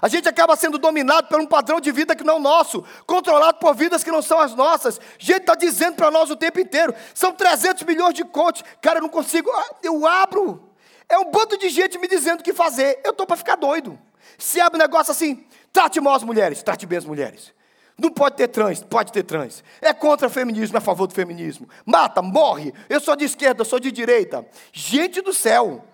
A 0.00 0.08
gente 0.08 0.28
acaba 0.28 0.56
sendo 0.56 0.78
dominado 0.78 1.28
por 1.28 1.40
um 1.40 1.46
padrão 1.46 1.80
de 1.80 1.90
vida 1.90 2.14
que 2.14 2.24
não 2.24 2.36
é 2.36 2.40
nosso, 2.40 2.84
controlado 3.06 3.58
por 3.58 3.74
vidas 3.74 4.04
que 4.04 4.10
não 4.10 4.22
são 4.22 4.38
as 4.38 4.54
nossas. 4.54 5.00
Gente 5.18 5.40
está 5.40 5.54
dizendo 5.54 5.96
para 5.96 6.10
nós 6.10 6.30
o 6.30 6.36
tempo 6.36 6.60
inteiro: 6.60 6.94
são 7.14 7.32
300 7.32 7.82
milhões 7.84 8.14
de 8.14 8.24
contos. 8.24 8.62
Cara, 8.80 8.98
eu 8.98 9.02
não 9.02 9.08
consigo, 9.08 9.50
ah, 9.50 9.76
eu 9.82 10.06
abro. 10.06 10.68
É 11.08 11.18
um 11.18 11.30
bando 11.30 11.56
de 11.56 11.68
gente 11.68 11.98
me 11.98 12.06
dizendo 12.06 12.40
o 12.40 12.42
que 12.42 12.52
fazer. 12.52 13.00
Eu 13.04 13.12
estou 13.12 13.26
para 13.26 13.36
ficar 13.36 13.56
doido. 13.56 13.98
Se 14.36 14.60
abre 14.60 14.78
um 14.78 14.82
negócio 14.82 15.10
assim, 15.10 15.44
trate 15.72 16.00
mal 16.00 16.14
as 16.14 16.22
mulheres, 16.22 16.62
trate 16.62 16.86
bem 16.86 16.98
as 16.98 17.04
mulheres. 17.04 17.52
Não 17.98 18.10
pode 18.10 18.36
ter 18.36 18.46
trans, 18.46 18.80
pode 18.84 19.10
ter 19.10 19.24
trans. 19.24 19.64
É 19.80 19.92
contra 19.92 20.28
o 20.28 20.30
feminismo, 20.30 20.76
é 20.76 20.78
a 20.78 20.80
favor 20.80 21.08
do 21.08 21.14
feminismo. 21.14 21.68
Mata, 21.84 22.22
morre. 22.22 22.72
Eu 22.88 23.00
sou 23.00 23.16
de 23.16 23.24
esquerda, 23.24 23.62
eu 23.62 23.64
sou 23.64 23.80
de 23.80 23.90
direita. 23.90 24.46
Gente 24.72 25.20
do 25.20 25.32
céu, 25.32 25.84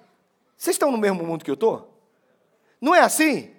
vocês 0.55 0.75
estão 0.75 0.91
no 0.91 0.99
mesmo 0.99 1.25
mundo 1.25 1.45
que 1.45 1.51
eu 1.51 1.55
estou? 1.55 1.99
Não 2.79 2.95
é 2.95 3.01
assim? 3.01 3.54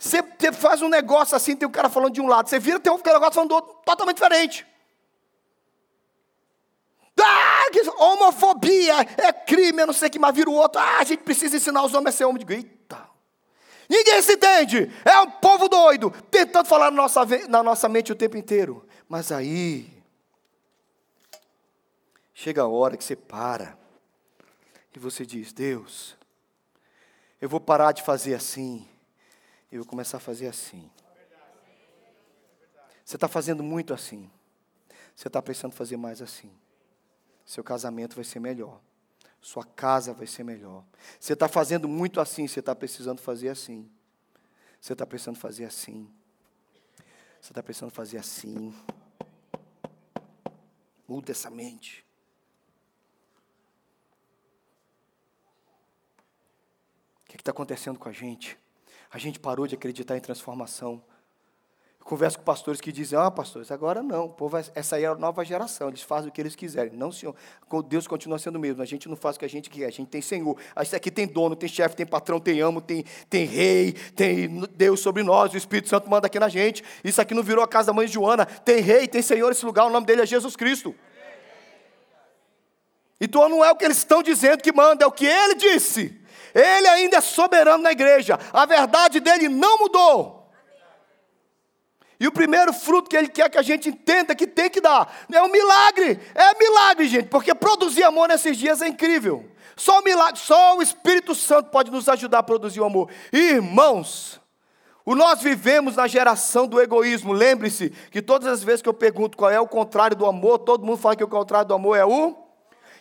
Você 0.00 0.22
faz 0.50 0.80
um 0.80 0.88
negócio 0.88 1.36
assim, 1.36 1.54
tem 1.54 1.68
um 1.68 1.70
cara 1.70 1.90
falando 1.90 2.14
de 2.14 2.22
um 2.22 2.26
lado, 2.26 2.48
você 2.48 2.58
vira, 2.58 2.80
tem 2.80 2.90
um 2.90 2.96
negócio 2.96 3.34
falando 3.34 3.50
do 3.50 3.54
outro, 3.56 3.76
totalmente 3.84 4.16
diferente. 4.16 4.66
Ah, 7.22 7.66
homofobia 7.98 8.94
é 9.18 9.30
crime, 9.30 9.82
eu 9.82 9.88
não 9.88 9.92
sei 9.92 10.08
o 10.08 10.10
que, 10.10 10.18
mas 10.18 10.34
vira 10.34 10.48
o 10.48 10.54
outro. 10.54 10.80
Ah, 10.80 11.00
a 11.00 11.04
gente 11.04 11.22
precisa 11.22 11.54
ensinar 11.54 11.84
os 11.84 11.92
homens 11.92 12.14
a 12.14 12.18
ser 12.18 12.24
homem. 12.24 12.42
Eita. 12.48 13.10
Ninguém 13.90 14.22
se 14.22 14.32
entende. 14.32 14.90
É 15.04 15.20
um 15.20 15.30
povo 15.32 15.68
doido, 15.68 16.10
tentando 16.30 16.66
falar 16.66 16.90
na 16.90 16.96
nossa, 16.96 17.20
na 17.46 17.62
nossa 17.62 17.86
mente 17.86 18.10
o 18.10 18.16
tempo 18.16 18.38
inteiro. 18.38 18.88
Mas 19.06 19.30
aí, 19.30 19.86
chega 22.32 22.62
a 22.62 22.68
hora 22.68 22.96
que 22.96 23.04
você 23.04 23.14
para 23.14 23.76
e 24.96 24.98
você 24.98 25.26
diz: 25.26 25.52
Deus, 25.52 26.16
eu 27.38 27.50
vou 27.50 27.60
parar 27.60 27.92
de 27.92 28.02
fazer 28.02 28.34
assim 28.34 28.88
eu 29.70 29.82
vou 29.82 29.86
começar 29.88 30.16
a 30.16 30.20
fazer 30.20 30.48
assim. 30.48 30.90
Você 33.04 33.16
está 33.16 33.28
fazendo 33.28 33.62
muito 33.62 33.92
assim. 33.92 34.30
Você 35.16 35.28
está 35.28 35.42
precisando 35.42 35.72
fazer 35.72 35.96
mais 35.96 36.22
assim. 36.22 36.50
Seu 37.44 37.64
casamento 37.64 38.14
vai 38.14 38.24
ser 38.24 38.40
melhor. 38.40 38.80
Sua 39.40 39.64
casa 39.64 40.12
vai 40.12 40.26
ser 40.26 40.44
melhor. 40.44 40.84
Você 41.18 41.32
está 41.32 41.48
fazendo 41.48 41.88
muito 41.88 42.20
assim, 42.20 42.46
você 42.46 42.60
está 42.60 42.74
precisando 42.74 43.20
fazer 43.20 43.48
assim. 43.48 43.90
Você 44.80 44.92
está 44.92 45.06
precisando 45.06 45.36
fazer 45.36 45.64
assim. 45.64 46.08
Você 47.40 47.52
está 47.52 47.62
precisando 47.62 47.90
fazer 47.90 48.18
assim. 48.18 48.74
Muda 51.08 51.32
essa 51.32 51.50
mente. 51.50 52.06
O 57.24 57.30
que 57.30 57.36
está 57.36 57.50
acontecendo 57.50 57.98
com 57.98 58.08
a 58.08 58.12
gente? 58.12 58.58
A 59.10 59.18
gente 59.18 59.40
parou 59.40 59.66
de 59.66 59.74
acreditar 59.74 60.16
em 60.16 60.20
transformação. 60.20 61.02
Eu 61.98 62.06
converso 62.06 62.38
com 62.38 62.44
pastores 62.44 62.80
que 62.80 62.92
dizem: 62.92 63.18
Ah, 63.18 63.30
pastores, 63.30 63.70
agora 63.72 64.02
não. 64.02 64.26
O 64.26 64.28
povo, 64.30 64.56
essa 64.56 64.96
aí 64.96 65.02
é 65.02 65.06
a 65.06 65.14
nova 65.16 65.44
geração, 65.44 65.88
eles 65.88 66.00
fazem 66.00 66.30
o 66.30 66.32
que 66.32 66.40
eles 66.40 66.54
quiserem. 66.54 66.96
Não, 66.96 67.10
senhor. 67.10 67.34
Deus 67.88 68.06
continua 68.06 68.38
sendo 68.38 68.56
o 68.56 68.60
mesmo. 68.60 68.80
A 68.80 68.86
gente 68.86 69.08
não 69.08 69.16
faz 69.16 69.34
o 69.34 69.38
que 69.40 69.44
a 69.44 69.48
gente 69.48 69.68
quer, 69.68 69.86
a 69.86 69.90
gente 69.90 70.08
tem 70.08 70.22
Senhor. 70.22 70.56
Isso 70.80 70.94
aqui 70.94 71.10
tem 71.10 71.26
dono, 71.26 71.56
tem 71.56 71.68
chefe, 71.68 71.96
tem 71.96 72.06
patrão, 72.06 72.38
tem 72.38 72.60
amo, 72.60 72.80
tem, 72.80 73.04
tem 73.28 73.44
rei, 73.44 73.92
tem 74.14 74.62
Deus 74.74 75.00
sobre 75.00 75.22
nós, 75.22 75.52
o 75.52 75.56
Espírito 75.56 75.88
Santo 75.88 76.08
manda 76.08 76.28
aqui 76.28 76.38
na 76.38 76.48
gente. 76.48 76.84
Isso 77.02 77.20
aqui 77.20 77.34
não 77.34 77.42
virou 77.42 77.64
a 77.64 77.68
casa 77.68 77.88
da 77.88 77.92
mãe 77.92 78.06
Joana. 78.06 78.46
Tem 78.46 78.80
rei, 78.80 79.08
tem 79.08 79.22
Senhor 79.22 79.50
esse 79.50 79.66
lugar, 79.66 79.86
o 79.86 79.90
nome 79.90 80.06
dele 80.06 80.22
é 80.22 80.26
Jesus 80.26 80.54
Cristo. 80.54 80.94
Então 83.20 83.48
não 83.48 83.62
é 83.62 83.70
o 83.70 83.76
que 83.76 83.84
eles 83.84 83.98
estão 83.98 84.22
dizendo 84.22 84.62
que 84.62 84.72
manda, 84.72 85.04
é 85.04 85.06
o 85.06 85.12
que 85.12 85.26
ele 85.26 85.56
disse. 85.56 86.19
Ele 86.54 86.88
ainda 86.88 87.18
é 87.18 87.20
soberano 87.20 87.82
na 87.82 87.92
igreja. 87.92 88.38
A 88.52 88.66
verdade 88.66 89.20
dele 89.20 89.48
não 89.48 89.78
mudou. 89.78 90.40
E 92.20 92.26
o 92.26 92.32
primeiro 92.32 92.70
fruto 92.72 93.08
que 93.08 93.16
ele 93.16 93.28
quer 93.28 93.48
que 93.48 93.56
a 93.56 93.62
gente 93.62 93.88
entenda 93.88 94.34
que 94.34 94.46
tem 94.46 94.68
que 94.68 94.80
dar 94.80 95.10
é 95.32 95.42
um 95.42 95.50
milagre. 95.50 96.20
É 96.34 96.58
milagre, 96.58 97.08
gente, 97.08 97.28
porque 97.28 97.54
produzir 97.54 98.04
amor 98.04 98.28
nesses 98.28 98.58
dias 98.58 98.82
é 98.82 98.88
incrível. 98.88 99.50
Só 99.74 100.00
o 100.00 100.04
milagre, 100.04 100.38
só 100.38 100.76
o 100.76 100.82
Espírito 100.82 101.34
Santo 101.34 101.70
pode 101.70 101.90
nos 101.90 102.06
ajudar 102.10 102.40
a 102.40 102.42
produzir 102.42 102.80
o 102.80 102.84
amor. 102.84 103.10
Irmãos, 103.32 104.38
o 105.06 105.14
nós 105.14 105.40
vivemos 105.40 105.96
na 105.96 106.06
geração 106.06 106.66
do 106.66 106.78
egoísmo. 106.78 107.32
Lembre-se 107.32 107.88
que 108.10 108.20
todas 108.20 108.46
as 108.46 108.62
vezes 108.62 108.82
que 108.82 108.88
eu 108.90 108.94
pergunto 108.94 109.38
qual 109.38 109.50
é 109.50 109.58
o 109.58 109.66
contrário 109.66 110.14
do 110.14 110.26
amor, 110.26 110.58
todo 110.58 110.84
mundo 110.84 110.98
fala 110.98 111.16
que 111.16 111.24
o 111.24 111.28
contrário 111.28 111.68
do 111.68 111.74
amor 111.74 111.96
é 111.96 112.04
o 112.04 112.49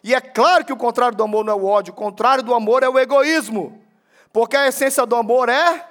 e 0.03 0.15
é 0.15 0.21
claro 0.21 0.65
que 0.65 0.73
o 0.73 0.77
contrário 0.77 1.17
do 1.17 1.23
amor 1.23 1.43
não 1.43 1.53
é 1.53 1.55
o 1.55 1.65
ódio, 1.65 1.93
o 1.93 1.95
contrário 1.95 2.43
do 2.43 2.53
amor 2.53 2.83
é 2.83 2.89
o 2.89 2.97
egoísmo. 2.97 3.83
Porque 4.31 4.55
a 4.55 4.67
essência 4.67 5.05
do 5.05 5.15
amor 5.15 5.49
é. 5.49 5.87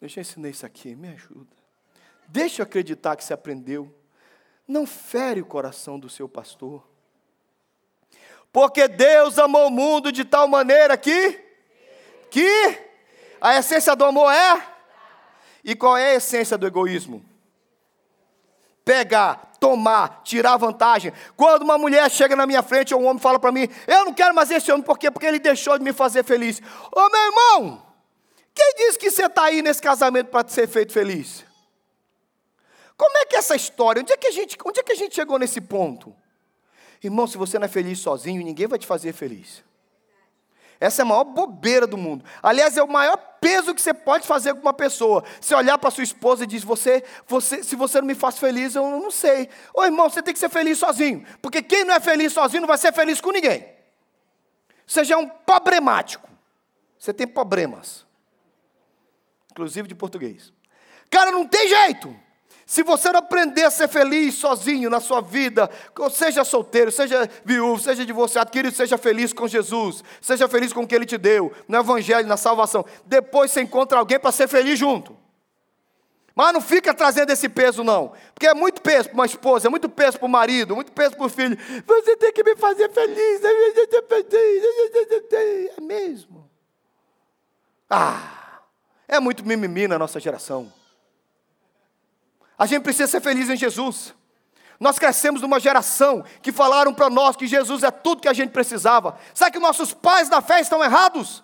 Deixa 0.00 0.20
eu 0.20 0.22
ensinar 0.22 0.48
isso 0.48 0.64
aqui, 0.64 0.94
me 0.94 1.08
ajuda. 1.08 1.56
Deixa 2.28 2.62
eu 2.62 2.64
acreditar 2.64 3.16
que 3.16 3.24
você 3.24 3.34
aprendeu. 3.34 3.92
Não 4.66 4.86
fere 4.86 5.40
o 5.40 5.46
coração 5.46 5.98
do 5.98 6.08
seu 6.08 6.28
pastor. 6.28 6.82
Porque 8.52 8.88
Deus 8.88 9.38
amou 9.38 9.66
o 9.66 9.70
mundo 9.70 10.10
de 10.10 10.24
tal 10.24 10.48
maneira 10.48 10.96
que. 10.96 11.48
Que 12.30 12.78
a 13.40 13.56
essência 13.56 13.94
do 13.96 14.04
amor 14.04 14.32
é. 14.32 14.66
E 15.64 15.74
qual 15.74 15.96
é 15.96 16.12
a 16.12 16.14
essência 16.14 16.56
do 16.56 16.66
egoísmo? 16.66 17.24
Pegar, 18.84 19.52
tomar, 19.60 20.22
tirar 20.24 20.56
vantagem. 20.56 21.12
Quando 21.36 21.62
uma 21.62 21.76
mulher 21.76 22.10
chega 22.10 22.34
na 22.34 22.46
minha 22.46 22.62
frente 22.62 22.94
ou 22.94 23.00
um 23.00 23.06
homem 23.06 23.20
fala 23.20 23.38
para 23.38 23.52
mim, 23.52 23.68
eu 23.86 24.04
não 24.06 24.14
quero 24.14 24.34
mais 24.34 24.50
esse 24.50 24.72
homem, 24.72 24.82
por 24.82 24.98
quê? 24.98 25.10
Porque 25.10 25.26
ele 25.26 25.38
deixou 25.38 25.76
de 25.78 25.84
me 25.84 25.92
fazer 25.92 26.24
feliz. 26.24 26.60
Ô 26.90 27.08
meu 27.08 27.22
irmão, 27.22 27.86
quem 28.54 28.74
disse 28.76 28.98
que 28.98 29.10
você 29.10 29.26
está 29.26 29.44
aí 29.44 29.62
nesse 29.62 29.82
casamento 29.82 30.28
para 30.28 30.48
ser 30.48 30.66
feito 30.66 30.92
feliz? 30.92 31.44
Como 32.96 33.16
é 33.16 33.24
que 33.24 33.36
é 33.36 33.38
essa 33.38 33.56
história? 33.56 34.02
Onde 34.02 34.12
é 34.12 34.16
que 34.16 34.26
a 34.26 34.32
gente, 34.32 34.58
onde 34.64 34.80
é 34.80 34.82
que 34.82 34.92
a 34.92 34.96
gente 34.96 35.14
chegou 35.14 35.38
nesse 35.38 35.60
ponto? 35.60 36.14
Irmão, 37.02 37.26
se 37.26 37.38
você 37.38 37.58
não 37.58 37.64
é 37.64 37.68
feliz 37.68 37.98
sozinho, 37.98 38.44
ninguém 38.44 38.66
vai 38.66 38.78
te 38.78 38.86
fazer 38.86 39.12
feliz. 39.14 39.64
Essa 40.80 41.02
é 41.02 41.04
a 41.04 41.06
maior 41.06 41.24
bobeira 41.24 41.86
do 41.86 41.98
mundo. 41.98 42.24
Aliás, 42.42 42.74
é 42.78 42.82
o 42.82 42.88
maior 42.88 43.18
peso 43.38 43.74
que 43.74 43.82
você 43.82 43.92
pode 43.92 44.26
fazer 44.26 44.54
com 44.54 44.62
uma 44.62 44.72
pessoa. 44.72 45.22
Você 45.38 45.54
olhar 45.54 45.76
para 45.76 45.90
sua 45.90 46.02
esposa 46.02 46.44
e 46.44 46.46
dizer: 46.46 46.64
você, 46.64 47.04
você, 47.26 47.62
se 47.62 47.76
você 47.76 48.00
não 48.00 48.06
me 48.06 48.14
faz 48.14 48.38
feliz, 48.38 48.74
eu 48.74 48.82
não 48.82 49.10
sei. 49.10 49.50
Ô 49.74 49.84
irmão, 49.84 50.08
você 50.08 50.22
tem 50.22 50.32
que 50.32 50.40
ser 50.40 50.48
feliz 50.48 50.78
sozinho. 50.78 51.26
Porque 51.42 51.62
quem 51.62 51.84
não 51.84 51.94
é 51.94 52.00
feliz 52.00 52.32
sozinho 52.32 52.62
não 52.62 52.68
vai 52.68 52.78
ser 52.78 52.94
feliz 52.94 53.20
com 53.20 53.30
ninguém. 53.30 53.68
Você 54.86 55.04
já 55.04 55.16
é 55.16 55.18
um 55.18 55.28
problemático. 55.28 56.28
Você 56.98 57.12
tem 57.12 57.26
problemas. 57.26 58.06
Inclusive 59.52 59.86
de 59.86 59.94
português. 59.94 60.50
Cara, 61.10 61.30
não 61.30 61.46
tem 61.46 61.68
jeito. 61.68 62.16
Se 62.70 62.84
você 62.84 63.10
não 63.10 63.18
aprender 63.18 63.64
a 63.64 63.70
ser 63.70 63.88
feliz 63.88 64.36
sozinho 64.36 64.88
na 64.88 65.00
sua 65.00 65.20
vida, 65.20 65.68
seja 66.12 66.44
solteiro, 66.44 66.92
seja 66.92 67.28
viúvo, 67.44 67.82
seja 67.82 68.06
divorciado, 68.06 68.48
querido, 68.48 68.76
seja 68.76 68.96
feliz 68.96 69.32
com 69.32 69.48
Jesus, 69.48 70.04
seja 70.20 70.46
feliz 70.46 70.72
com 70.72 70.82
o 70.82 70.86
que 70.86 70.94
Ele 70.94 71.04
te 71.04 71.18
deu, 71.18 71.52
no 71.66 71.76
Evangelho, 71.76 72.28
na 72.28 72.36
salvação. 72.36 72.84
Depois 73.04 73.50
você 73.50 73.60
encontra 73.60 73.98
alguém 73.98 74.20
para 74.20 74.30
ser 74.30 74.46
feliz 74.46 74.78
junto. 74.78 75.18
Mas 76.32 76.52
não 76.52 76.60
fica 76.60 76.94
trazendo 76.94 77.30
esse 77.32 77.48
peso, 77.48 77.82
não. 77.82 78.12
Porque 78.32 78.46
é 78.46 78.54
muito 78.54 78.80
peso 78.80 79.08
para 79.08 79.14
uma 79.14 79.26
esposa, 79.26 79.66
é 79.66 79.68
muito 79.68 79.88
peso 79.88 80.16
para 80.16 80.26
o 80.26 80.30
marido, 80.30 80.76
muito 80.76 80.92
peso 80.92 81.16
para 81.16 81.26
o 81.26 81.28
filho. 81.28 81.58
Você 81.84 82.16
tem 82.18 82.32
que 82.32 82.44
me 82.44 82.54
fazer 82.54 82.88
feliz. 82.92 83.40
É 85.76 85.80
mesmo. 85.80 86.48
Ah, 87.90 88.60
é 89.08 89.18
muito 89.18 89.44
mimimi 89.44 89.88
na 89.88 89.98
nossa 89.98 90.20
geração. 90.20 90.72
A 92.60 92.66
gente 92.66 92.82
precisa 92.82 93.08
ser 93.08 93.22
feliz 93.22 93.48
em 93.48 93.56
Jesus. 93.56 94.14
Nós 94.78 94.98
crescemos 94.98 95.40
numa 95.40 95.58
geração 95.58 96.22
que 96.42 96.52
falaram 96.52 96.92
para 96.92 97.08
nós 97.08 97.34
que 97.34 97.46
Jesus 97.46 97.82
é 97.82 97.90
tudo 97.90 98.20
que 98.20 98.28
a 98.28 98.34
gente 98.34 98.50
precisava. 98.50 99.16
Será 99.32 99.50
que 99.50 99.58
nossos 99.58 99.94
pais 99.94 100.28
da 100.28 100.42
fé 100.42 100.60
estão 100.60 100.84
errados? 100.84 101.42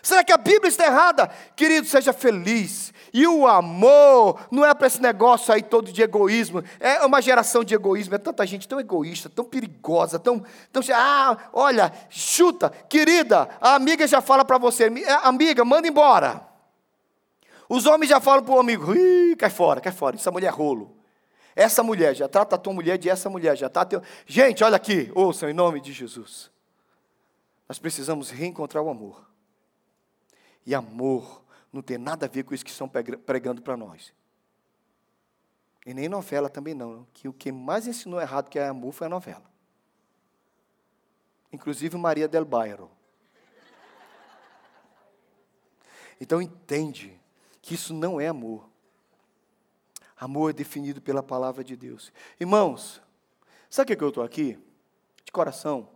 Será 0.00 0.22
que 0.22 0.32
a 0.32 0.36
Bíblia 0.36 0.68
está 0.68 0.86
errada? 0.86 1.28
Querido, 1.56 1.88
seja 1.88 2.12
feliz. 2.12 2.94
E 3.12 3.26
o 3.26 3.44
amor 3.44 4.38
não 4.48 4.64
é 4.64 4.72
para 4.72 4.86
esse 4.86 5.02
negócio 5.02 5.52
aí 5.52 5.64
todo 5.64 5.90
de 5.92 6.00
egoísmo. 6.00 6.62
É 6.78 7.04
uma 7.04 7.20
geração 7.20 7.64
de 7.64 7.74
egoísmo. 7.74 8.14
É 8.14 8.18
tanta 8.18 8.46
gente 8.46 8.68
tão 8.68 8.78
egoísta, 8.78 9.28
tão 9.28 9.44
perigosa, 9.44 10.16
tão. 10.16 10.44
tão 10.72 10.80
ah, 10.94 11.36
olha, 11.52 11.92
chuta. 12.08 12.70
Querida, 12.88 13.48
a 13.60 13.74
amiga 13.74 14.06
já 14.06 14.20
fala 14.20 14.44
para 14.44 14.58
você: 14.58 14.92
amiga, 15.24 15.64
manda 15.64 15.88
embora. 15.88 16.55
Os 17.68 17.86
homens 17.86 18.08
já 18.08 18.20
falam 18.20 18.44
para 18.44 18.54
o 18.54 18.60
amigo, 18.60 18.86
cai 19.38 19.50
fora, 19.50 19.80
cai 19.80 19.92
fora, 19.92 20.16
essa 20.16 20.30
mulher 20.30 20.48
é 20.48 20.50
rolo. 20.50 20.96
Essa 21.54 21.82
mulher, 21.82 22.14
já 22.14 22.28
trata 22.28 22.54
a 22.54 22.58
tua 22.58 22.72
mulher 22.72 22.98
de 22.98 23.08
essa 23.08 23.30
mulher, 23.30 23.56
já 23.56 23.68
tá 23.68 23.84
teu... 23.84 24.02
Gente, 24.26 24.62
olha 24.62 24.76
aqui, 24.76 25.10
ouçam 25.14 25.48
em 25.48 25.54
nome 25.54 25.80
de 25.80 25.92
Jesus. 25.92 26.50
Nós 27.66 27.78
precisamos 27.78 28.30
reencontrar 28.30 28.84
o 28.84 28.90
amor. 28.90 29.26
E 30.66 30.74
amor 30.74 31.42
não 31.72 31.80
tem 31.80 31.96
nada 31.96 32.26
a 32.26 32.28
ver 32.28 32.44
com 32.44 32.54
isso 32.54 32.64
que 32.64 32.70
estão 32.70 32.88
pregando 32.88 33.62
para 33.62 33.76
nós. 33.76 34.12
E 35.86 35.94
nem 35.94 36.08
novela 36.08 36.50
também 36.50 36.74
não. 36.74 37.06
Que 37.14 37.26
o 37.26 37.32
que 37.32 37.50
mais 37.50 37.86
ensinou 37.86 38.20
errado 38.20 38.50
que 38.50 38.58
é 38.58 38.66
amor 38.66 38.92
foi 38.92 39.06
a 39.06 39.10
novela. 39.10 39.44
Inclusive 41.52 41.96
Maria 41.96 42.28
del 42.28 42.44
Bairro. 42.44 42.90
Então 46.20 46.42
entende 46.42 47.18
que 47.66 47.74
isso 47.74 47.92
não 47.92 48.20
é 48.20 48.28
amor. 48.28 48.70
Amor 50.16 50.50
é 50.50 50.52
definido 50.52 51.02
pela 51.02 51.20
palavra 51.20 51.64
de 51.64 51.76
Deus. 51.76 52.12
Irmãos, 52.38 53.02
sabe 53.68 53.92
o 53.92 53.96
que 53.96 54.04
eu 54.04 54.08
estou 54.08 54.22
aqui? 54.22 54.56
De 55.24 55.32
coração. 55.32 55.90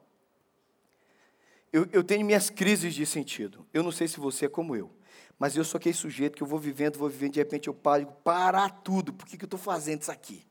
Eu, 1.73 1.89
eu, 1.93 2.03
tenho 2.03 2.27
minhas 2.27 2.51
crises 2.51 2.93
de 2.93 3.07
sentido. 3.07 3.65
Eu 3.73 3.85
não 3.85 3.93
sei 3.93 4.09
se 4.09 4.19
você 4.19 4.47
é 4.47 4.49
como 4.49 4.75
eu. 4.75 4.91
Mas 5.39 5.57
eu 5.57 5.63
sou 5.63 5.79
aquele 5.79 5.95
sujeito 5.95 6.37
que 6.37 6.43
eu 6.43 6.47
vou 6.47 6.59
vivendo, 6.59 6.99
vou 6.99 7.09
vivendo, 7.09 7.35
de 7.35 7.39
repente 7.39 7.69
eu 7.69 7.75
paro 7.75 8.03
e 8.03 8.05
digo, 8.05 8.17
parar 8.25 8.69
tudo. 8.83 9.13
Por 9.13 9.25
que, 9.25 9.39
que 9.39 9.45
eu 9.45 9.47
estou 9.47 9.61
fazendo 9.61 10.03
isso 10.03 10.11
aqui? 10.11 10.45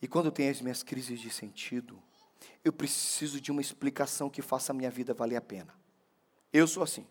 E 0.00 0.06
quando 0.06 0.26
eu 0.26 0.32
tenho 0.32 0.52
as 0.52 0.60
minhas 0.60 0.84
crises 0.84 1.18
de 1.18 1.28
sentido, 1.28 2.00
eu 2.64 2.72
preciso 2.72 3.40
de 3.40 3.50
uma 3.50 3.60
explicação 3.60 4.30
que 4.30 4.42
faça 4.42 4.70
a 4.70 4.74
minha 4.76 4.92
vida 4.92 5.12
valer 5.12 5.34
a 5.34 5.40
pena. 5.40 5.74
Eu 6.52 6.68
sou 6.68 6.84
assim. 6.84 7.04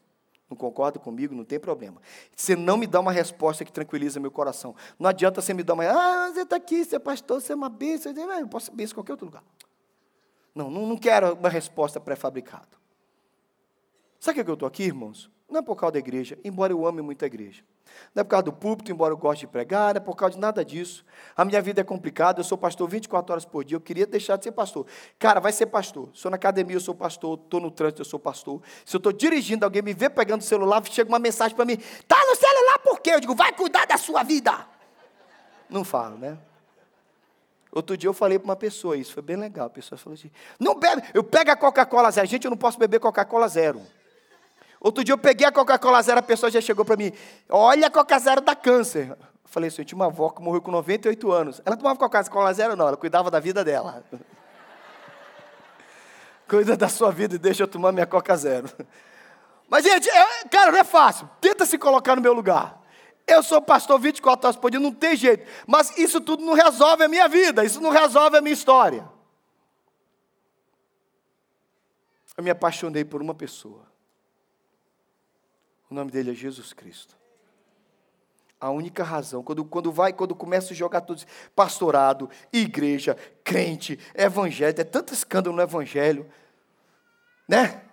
Não 0.49 0.55
concorda 0.55 0.97
comigo? 0.97 1.35
Não 1.35 1.43
tem 1.43 1.59
problema. 1.59 2.01
Você 2.35 2.55
não 2.55 2.77
me 2.77 2.87
dá 2.87 2.99
uma 2.99 3.11
resposta 3.11 3.65
que 3.65 3.71
tranquiliza 3.71 4.19
meu 4.19 4.31
coração. 4.31 4.75
Não 4.97 5.09
adianta 5.09 5.41
você 5.41 5.53
me 5.53 5.61
dar 5.61 5.73
uma. 5.73 5.83
Ah, 5.83 6.31
você 6.31 6.41
está 6.41 6.55
aqui, 6.55 6.85
você 6.85 6.95
é 6.95 6.99
pastor, 6.99 7.41
você 7.41 7.51
é 7.51 7.55
uma 7.55 7.69
bênção. 7.69 8.13
Eu 8.13 8.47
posso 8.47 8.67
ser 8.67 8.71
bênção 8.71 8.93
em 8.93 8.95
qualquer 8.95 9.13
outro 9.13 9.25
lugar. 9.25 9.43
Não, 10.55 10.71
não, 10.71 10.87
não 10.87 10.97
quero 10.97 11.33
uma 11.33 11.49
resposta 11.49 11.99
pré-fabricada. 11.99 12.77
Sabe 14.19 14.39
o 14.39 14.43
que 14.45 14.49
eu 14.49 14.53
estou 14.53 14.67
aqui, 14.67 14.83
irmãos? 14.83 15.29
Não 15.49 15.59
é 15.59 15.61
por 15.61 15.75
causa 15.75 15.93
da 15.93 15.99
igreja, 15.99 16.37
embora 16.43 16.73
eu 16.73 16.85
ame 16.85 17.01
muito 17.01 17.23
a 17.23 17.25
igreja. 17.25 17.63
Não 18.13 18.21
é 18.21 18.23
por 18.23 18.29
causa 18.29 18.43
do 18.43 18.53
púlpito, 18.53 18.91
embora 18.91 19.13
eu 19.13 19.17
goste 19.17 19.45
de 19.45 19.51
pregar, 19.51 19.93
não 19.93 19.97
é 19.97 20.03
por 20.03 20.15
causa 20.15 20.35
de 20.35 20.39
nada 20.39 20.63
disso. 20.63 21.05
A 21.35 21.45
minha 21.45 21.61
vida 21.61 21.81
é 21.81 21.83
complicada, 21.83 22.39
eu 22.39 22.43
sou 22.43 22.57
pastor 22.57 22.87
24 22.89 23.31
horas 23.31 23.45
por 23.45 23.63
dia, 23.63 23.75
eu 23.75 23.81
queria 23.81 24.05
deixar 24.05 24.37
de 24.37 24.43
ser 24.43 24.51
pastor. 24.51 24.85
Cara, 25.19 25.39
vai 25.39 25.51
ser 25.51 25.67
pastor. 25.67 26.09
Sou 26.13 26.31
na 26.31 26.35
academia, 26.35 26.75
eu 26.75 26.81
sou 26.81 26.95
pastor, 26.95 27.39
estou 27.43 27.59
no 27.59 27.71
trânsito, 27.71 28.01
eu 28.01 28.05
sou 28.05 28.19
pastor. 28.19 28.61
Se 28.85 28.95
eu 28.95 28.99
estou 28.99 29.11
dirigindo, 29.11 29.65
alguém 29.65 29.81
me 29.81 29.93
vê 29.93 30.09
pegando 30.09 30.41
o 30.41 30.43
celular, 30.43 30.83
chega 30.85 31.09
uma 31.09 31.19
mensagem 31.19 31.55
para 31.55 31.65
mim, 31.65 31.77
tá 32.07 32.17
no 32.27 32.35
celular 32.35 32.79
por 32.79 32.99
quê? 32.99 33.11
Eu 33.11 33.19
digo, 33.19 33.35
vai 33.35 33.51
cuidar 33.53 33.85
da 33.85 33.97
sua 33.97 34.23
vida. 34.23 34.65
Não 35.69 35.83
falo, 35.83 36.17
né? 36.17 36.37
Outro 37.71 37.95
dia 37.95 38.07
eu 38.07 38.13
falei 38.13 38.39
para 38.39 38.45
uma 38.45 38.55
pessoa 38.55 38.97
isso, 38.97 39.13
foi 39.13 39.21
bem 39.21 39.35
legal. 39.35 39.67
A 39.67 39.69
pessoa 39.69 39.99
falou 39.99 40.15
assim: 40.15 40.31
não 40.59 40.75
bebe, 40.75 41.03
eu 41.13 41.23
pego 41.23 41.51
a 41.51 41.55
Coca-Cola 41.55 42.09
zero. 42.09 42.25
Gente, 42.27 42.45
eu 42.45 42.49
não 42.49 42.57
posso 42.57 42.79
beber 42.79 42.99
Coca-Cola 42.99 43.47
zero. 43.47 43.81
Outro 44.79 45.03
dia 45.03 45.13
eu 45.13 45.17
peguei 45.17 45.47
a 45.47 45.51
Coca-Cola 45.51 46.01
zero, 46.01 46.19
a 46.19 46.23
pessoa 46.23 46.51
já 46.51 46.61
chegou 46.61 46.85
para 46.85 46.95
mim, 46.95 47.11
olha 47.49 47.87
a 47.87 47.89
Coca 47.89 48.17
zero 48.19 48.41
dá 48.41 48.55
câncer. 48.55 49.09
Eu 49.09 49.17
falei 49.45 49.69
assim, 49.69 49.81
eu 49.81 49.85
tinha 49.85 49.95
uma 49.95 50.05
avó 50.05 50.29
que 50.29 50.41
morreu 50.41 50.61
com 50.61 50.71
98 50.71 51.31
anos. 51.31 51.61
Ela 51.65 51.75
tomava 51.75 51.97
Coca-Cola 51.97 52.53
zero 52.53 52.75
não, 52.75 52.87
ela 52.87 52.97
cuidava 52.97 53.31
da 53.31 53.39
vida 53.39 53.63
dela. 53.63 54.03
Cuida 56.47 56.77
da 56.77 56.87
sua 56.87 57.11
vida 57.11 57.35
e 57.35 57.37
deixa 57.37 57.63
eu 57.63 57.67
tomar 57.67 57.91
minha 57.91 58.05
Coca 58.05 58.35
zero. 58.37 58.69
Mas, 59.67 59.83
gente, 59.83 60.09
é, 60.09 60.45
cara, 60.49 60.71
não 60.71 60.79
é 60.79 60.83
fácil. 60.83 61.29
Tenta 61.41 61.65
se 61.65 61.77
colocar 61.77 62.15
no 62.15 62.21
meu 62.21 62.31
lugar. 62.33 62.81
Eu 63.27 63.43
sou 63.43 63.61
pastor 63.61 63.99
24 63.99 64.47
horas 64.47 64.55
por 64.55 64.71
dia, 64.71 64.79
não 64.79 64.93
tem 64.93 65.15
jeito. 65.17 65.45
Mas 65.67 65.97
isso 65.97 66.21
tudo 66.21 66.45
não 66.45 66.53
resolve 66.53 67.03
a 67.03 67.09
minha 67.09 67.27
vida, 67.27 67.65
isso 67.65 67.81
não 67.81 67.89
resolve 67.89 68.37
a 68.37 68.41
minha 68.41 68.53
história. 68.53 69.05
Eu 72.37 72.43
me 72.43 72.49
apaixonei 72.49 73.03
por 73.03 73.21
uma 73.21 73.35
pessoa. 73.35 73.85
O 75.89 75.93
nome 75.93 76.11
dele 76.11 76.31
é 76.31 76.33
Jesus 76.33 76.73
Cristo. 76.73 77.15
A 78.59 78.71
única 78.71 79.03
razão, 79.03 79.43
quando, 79.43 79.63
quando 79.63 79.91
vai, 79.91 80.11
quando 80.11 80.33
começa 80.33 80.73
a 80.73 80.75
jogar 80.75 81.01
tudo, 81.01 81.23
pastorado, 81.55 82.29
igreja, 82.51 83.15
crente, 83.43 83.99
evangelho, 84.15 84.81
é 84.81 84.83
tanto 84.83 85.13
escândalo 85.13 85.55
no 85.55 85.61
evangelho, 85.61 86.27
né? 87.47 87.83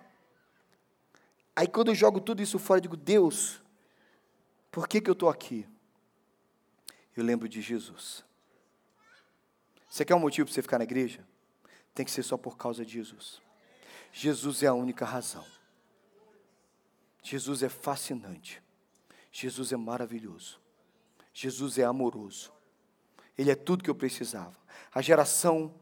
Aí 1.55 1.67
quando 1.67 1.89
eu 1.89 1.95
jogo 1.95 2.19
tudo 2.19 2.41
isso 2.41 2.57
fora, 2.57 2.79
eu 2.79 2.81
digo, 2.81 2.97
Deus, 2.97 3.61
por 4.71 4.87
que, 4.87 4.99
que 4.99 5.09
eu 5.09 5.13
estou 5.13 5.29
aqui? 5.29 5.67
Eu 7.15 7.23
lembro 7.23 7.47
de 7.47 7.61
Jesus. 7.61 8.25
Você 9.87 10.03
quer 10.03 10.15
um 10.15 10.19
motivo 10.19 10.47
para 10.47 10.53
você 10.53 10.61
ficar 10.61 10.79
na 10.79 10.83
igreja? 10.83 11.25
Tem 11.93 12.05
que 12.05 12.11
ser 12.11 12.23
só 12.23 12.35
por 12.35 12.57
causa 12.57 12.83
de 12.83 12.91
Jesus. 12.91 13.39
Jesus 14.11 14.63
é 14.63 14.67
a 14.67 14.73
única 14.73 15.05
razão. 15.05 15.45
Jesus 17.25 17.63
é 17.63 17.69
fascinante. 17.69 18.61
Jesus 19.31 19.73
é 19.73 19.75
maravilhoso. 19.75 20.61
Jesus 21.33 21.79
é 21.79 21.83
amoroso. 21.83 22.53
Ele 23.35 23.49
é 23.49 23.55
tudo 23.55 23.83
que 23.83 23.89
eu 23.89 23.95
precisava. 23.95 24.55
A 24.93 25.01
geração 25.01 25.73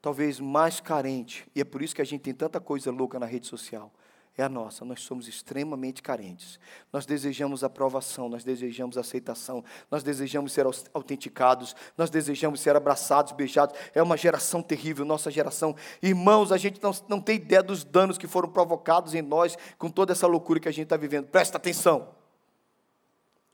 talvez 0.00 0.38
mais 0.38 0.78
carente, 0.78 1.44
e 1.52 1.60
é 1.60 1.64
por 1.64 1.82
isso 1.82 1.92
que 1.92 2.00
a 2.00 2.04
gente 2.04 2.20
tem 2.20 2.32
tanta 2.32 2.60
coisa 2.60 2.92
louca 2.92 3.18
na 3.18 3.26
rede 3.26 3.48
social, 3.48 3.92
é 4.36 4.42
a 4.42 4.48
nossa. 4.48 4.84
Nós 4.84 5.00
somos 5.00 5.26
extremamente 5.26 6.02
carentes. 6.02 6.60
Nós 6.92 7.06
desejamos 7.06 7.64
aprovação, 7.64 8.28
nós 8.28 8.44
desejamos 8.44 8.98
aceitação, 8.98 9.64
nós 9.90 10.02
desejamos 10.02 10.52
ser 10.52 10.66
autenticados, 10.92 11.74
nós 11.96 12.10
desejamos 12.10 12.60
ser 12.60 12.76
abraçados, 12.76 13.32
beijados. 13.32 13.76
É 13.94 14.02
uma 14.02 14.16
geração 14.16 14.62
terrível, 14.62 15.04
nossa 15.04 15.30
geração. 15.30 15.74
Irmãos, 16.02 16.52
a 16.52 16.58
gente 16.58 16.82
não, 16.82 16.92
não 17.08 17.20
tem 17.20 17.36
ideia 17.36 17.62
dos 17.62 17.82
danos 17.82 18.18
que 18.18 18.26
foram 18.26 18.48
provocados 18.48 19.14
em 19.14 19.22
nós 19.22 19.56
com 19.78 19.90
toda 19.90 20.12
essa 20.12 20.26
loucura 20.26 20.60
que 20.60 20.68
a 20.68 20.72
gente 20.72 20.84
está 20.84 20.96
vivendo. 20.96 21.28
Presta 21.28 21.56
atenção. 21.56 22.14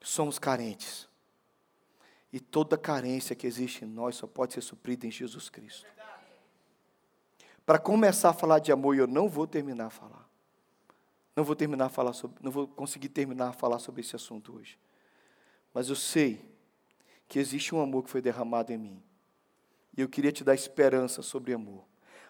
Somos 0.00 0.38
carentes. 0.38 1.08
E 2.32 2.40
toda 2.40 2.76
carência 2.76 3.36
que 3.36 3.46
existe 3.46 3.84
em 3.84 3.88
nós 3.88 4.16
só 4.16 4.26
pode 4.26 4.54
ser 4.54 4.62
suprida 4.62 5.06
em 5.06 5.10
Jesus 5.10 5.48
Cristo. 5.48 5.86
Para 7.64 7.78
começar 7.78 8.30
a 8.30 8.32
falar 8.32 8.58
de 8.58 8.72
amor, 8.72 8.96
eu 8.96 9.06
não 9.06 9.28
vou 9.28 9.46
terminar 9.46 9.86
a 9.86 9.90
falar. 9.90 10.31
Não 11.34 11.44
vou 11.44 11.56
terminar 11.56 11.86
a 11.86 11.88
falar 11.88 12.12
sobre, 12.12 12.42
não 12.42 12.50
vou 12.50 12.66
conseguir 12.68 13.08
terminar 13.08 13.48
a 13.48 13.52
falar 13.52 13.78
sobre 13.78 14.00
esse 14.02 14.14
assunto 14.14 14.54
hoje. 14.56 14.78
Mas 15.72 15.88
eu 15.88 15.96
sei 15.96 16.40
que 17.26 17.38
existe 17.38 17.74
um 17.74 17.80
amor 17.80 18.04
que 18.04 18.10
foi 18.10 18.20
derramado 18.20 18.72
em 18.72 18.78
mim. 18.78 19.02
E 19.96 20.00
eu 20.00 20.08
queria 20.08 20.32
te 20.32 20.44
dar 20.44 20.54
esperança 20.54 21.22
sobre 21.22 21.52
amor. 21.54 21.84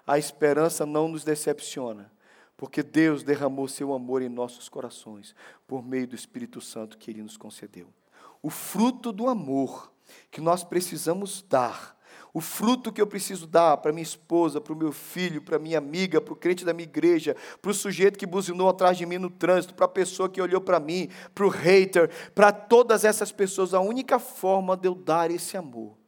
A 0.07 0.19
esperança 0.19 0.87
não 0.87 1.09
nos 1.09 1.25
decepciona, 1.25 2.13
porque 2.57 2.83
Deus 2.83 3.23
derramou 3.23 3.67
seu 3.67 3.93
amor 3.93 4.23
em 4.23 4.29
nossos 4.29 4.69
corações 4.69 5.35
por 5.67 5.85
meio 5.85 6.07
do 6.07 6.15
Espírito 6.15 6.61
Santo 6.61 6.99
que 6.99 7.11
Ele 7.11 7.23
nos 7.23 7.37
concedeu. 7.37 7.93
O 8.41 8.51
fruto 8.51 9.13
do 9.13 9.29
amor 9.29 9.93
que 10.31 10.41
nós 10.41 10.63
precisamos 10.65 11.43
dar 11.43 11.97
o 12.35 12.41
fruto 12.41 12.91
que 12.91 13.01
eu 13.01 13.07
preciso 13.07 13.47
dar 13.47 13.77
para 13.77 13.93
minha 13.93 14.03
esposa, 14.03 14.61
para 14.61 14.73
o 14.73 14.77
meu 14.77 14.91
filho, 14.91 15.43
para 15.43 15.59
minha 15.59 15.77
amiga, 15.77 16.21
para 16.21 16.33
o 16.33 16.37
crente 16.37 16.65
da 16.65 16.73
minha 16.73 16.89
igreja, 16.89 17.37
para 17.61 17.71
o 17.71 17.75
sujeito 17.75 18.19
que 18.19 18.27
buzinou 18.27 18.71
atrás 18.71 18.97
de 18.97 19.05
mim 19.05 19.19
no 19.19 19.29
trânsito, 19.29 19.75
para 19.75 19.85
a 19.85 19.89
pessoa 19.89 20.31
que 20.31 20.41
olhou 20.41 20.61
para 20.61 20.81
mim, 20.81 21.11
para 21.35 21.45
o 21.45 21.51
hater, 21.51 22.11
para 22.35 22.51
todas 22.51 23.05
essas 23.05 23.31
pessoas, 23.31 23.75
a 23.75 23.81
única 23.81 24.19
forma 24.19 24.77
de 24.77 24.89
eu 24.89 24.95
dar 24.95 25.31
esse 25.31 25.57
amor. 25.59 25.99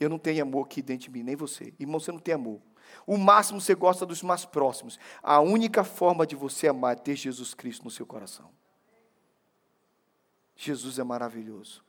Eu 0.00 0.08
não 0.08 0.18
tenho 0.18 0.42
amor 0.42 0.64
aqui 0.64 0.82
dentro 0.82 1.04
de 1.04 1.10
mim, 1.10 1.22
nem 1.22 1.36
você. 1.36 1.74
Irmão, 1.78 2.00
você 2.00 2.10
não 2.10 2.18
tem 2.18 2.34
amor. 2.34 2.60
O 3.06 3.16
máximo 3.16 3.60
você 3.60 3.74
gosta 3.74 4.04
dos 4.04 4.22
mais 4.22 4.44
próximos. 4.44 4.98
A 5.22 5.40
única 5.40 5.84
forma 5.84 6.26
de 6.26 6.34
você 6.34 6.66
amar 6.66 6.94
é 6.94 6.98
ter 6.98 7.14
Jesus 7.14 7.54
Cristo 7.54 7.84
no 7.84 7.90
seu 7.90 8.04
coração. 8.04 8.50
Jesus 10.56 10.98
é 10.98 11.04
maravilhoso. 11.04 11.84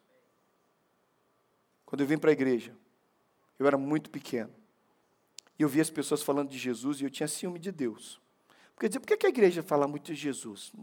Quando 1.85 2.01
eu 2.01 2.07
vim 2.07 2.17
para 2.17 2.29
a 2.29 2.33
igreja, 2.33 2.75
eu 3.61 3.67
era 3.67 3.77
muito 3.77 4.09
pequeno. 4.09 4.49
E 5.57 5.61
eu 5.61 5.69
via 5.69 5.83
as 5.83 5.89
pessoas 5.91 6.23
falando 6.23 6.49
de 6.49 6.57
Jesus 6.57 6.99
e 6.99 7.03
eu 7.03 7.11
tinha 7.11 7.27
ciúme 7.27 7.59
de 7.59 7.71
Deus. 7.71 8.19
Porque 8.73 8.89
dizia, 8.89 8.99
por 8.99 9.15
que 9.15 9.25
a 9.27 9.29
igreja 9.29 9.61
fala 9.61 9.87
muito 9.87 10.05
de 10.05 10.15
Jesus? 10.15 10.73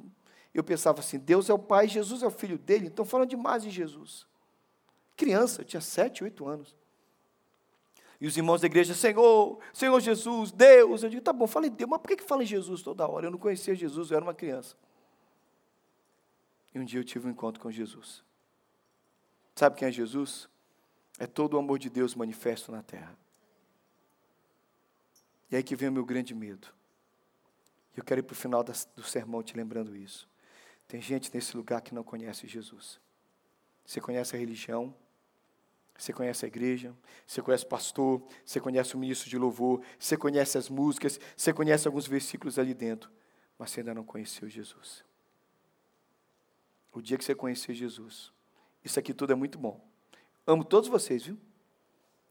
Eu 0.54 0.62
pensava 0.62 1.00
assim, 1.00 1.18
Deus 1.18 1.50
é 1.50 1.52
o 1.52 1.58
Pai, 1.58 1.88
Jesus 1.88 2.22
é 2.22 2.26
o 2.26 2.30
Filho 2.30 2.56
dele, 2.56 2.86
então 2.86 3.04
falam 3.04 3.26
demais 3.26 3.64
de 3.64 3.70
Jesus. 3.70 4.28
Criança, 5.16 5.62
eu 5.62 5.64
tinha 5.64 5.80
sete, 5.80 6.22
oito 6.22 6.46
anos. 6.46 6.76
E 8.20 8.28
os 8.28 8.36
irmãos 8.36 8.60
da 8.60 8.66
igreja, 8.66 8.94
Senhor, 8.94 9.58
Senhor 9.72 9.98
Jesus, 9.98 10.52
Deus. 10.52 11.02
Eu 11.02 11.10
digo, 11.10 11.22
tá 11.22 11.32
bom, 11.32 11.48
falei 11.48 11.70
Deus, 11.70 11.90
mas 11.90 12.00
por 12.00 12.06
que, 12.06 12.16
que 12.16 12.24
fala 12.24 12.44
em 12.44 12.46
Jesus 12.46 12.80
toda 12.80 13.08
hora? 13.08 13.26
Eu 13.26 13.32
não 13.32 13.38
conhecia 13.38 13.74
Jesus, 13.74 14.12
eu 14.12 14.16
era 14.16 14.24
uma 14.24 14.34
criança. 14.34 14.76
E 16.72 16.78
um 16.78 16.84
dia 16.84 17.00
eu 17.00 17.04
tive 17.04 17.26
um 17.26 17.30
encontro 17.32 17.60
com 17.60 17.72
Jesus. 17.72 18.22
Sabe 19.56 19.74
quem 19.74 19.88
é 19.88 19.90
Jesus? 19.90 20.48
É 21.18 21.26
todo 21.26 21.54
o 21.54 21.58
amor 21.58 21.78
de 21.78 21.90
Deus 21.90 22.14
manifesto 22.14 22.70
na 22.70 22.82
terra. 22.82 23.16
E 25.50 25.56
aí 25.56 25.62
que 25.62 25.74
vem 25.74 25.88
o 25.88 25.92
meu 25.92 26.04
grande 26.04 26.34
medo. 26.34 26.68
Eu 27.96 28.04
quero 28.04 28.20
ir 28.20 28.22
para 28.22 28.34
o 28.34 28.36
final 28.36 28.62
do 28.62 29.02
sermão 29.02 29.42
te 29.42 29.56
lembrando 29.56 29.96
isso. 29.96 30.28
Tem 30.86 31.00
gente 31.00 31.34
nesse 31.34 31.56
lugar 31.56 31.80
que 31.80 31.94
não 31.94 32.04
conhece 32.04 32.46
Jesus. 32.46 33.00
Você 33.84 34.00
conhece 34.00 34.36
a 34.36 34.38
religião, 34.38 34.94
você 35.98 36.12
conhece 36.12 36.44
a 36.44 36.48
igreja, 36.48 36.94
você 37.26 37.42
conhece 37.42 37.64
o 37.64 37.68
pastor, 37.68 38.22
você 38.44 38.60
conhece 38.60 38.94
o 38.94 38.98
ministro 38.98 39.28
de 39.28 39.36
louvor, 39.36 39.82
você 39.98 40.16
conhece 40.16 40.56
as 40.56 40.68
músicas, 40.68 41.18
você 41.36 41.52
conhece 41.52 41.88
alguns 41.88 42.06
versículos 42.06 42.58
ali 42.58 42.72
dentro, 42.72 43.10
mas 43.58 43.70
você 43.70 43.80
ainda 43.80 43.94
não 43.94 44.04
conheceu 44.04 44.48
Jesus. 44.48 45.04
O 46.92 47.02
dia 47.02 47.18
que 47.18 47.24
você 47.24 47.34
conhecer 47.34 47.74
Jesus, 47.74 48.32
isso 48.84 48.98
aqui 48.98 49.12
tudo 49.12 49.32
é 49.32 49.36
muito 49.36 49.58
bom. 49.58 49.87
Amo 50.48 50.64
todos 50.64 50.88
vocês, 50.88 51.26
viu? 51.26 51.38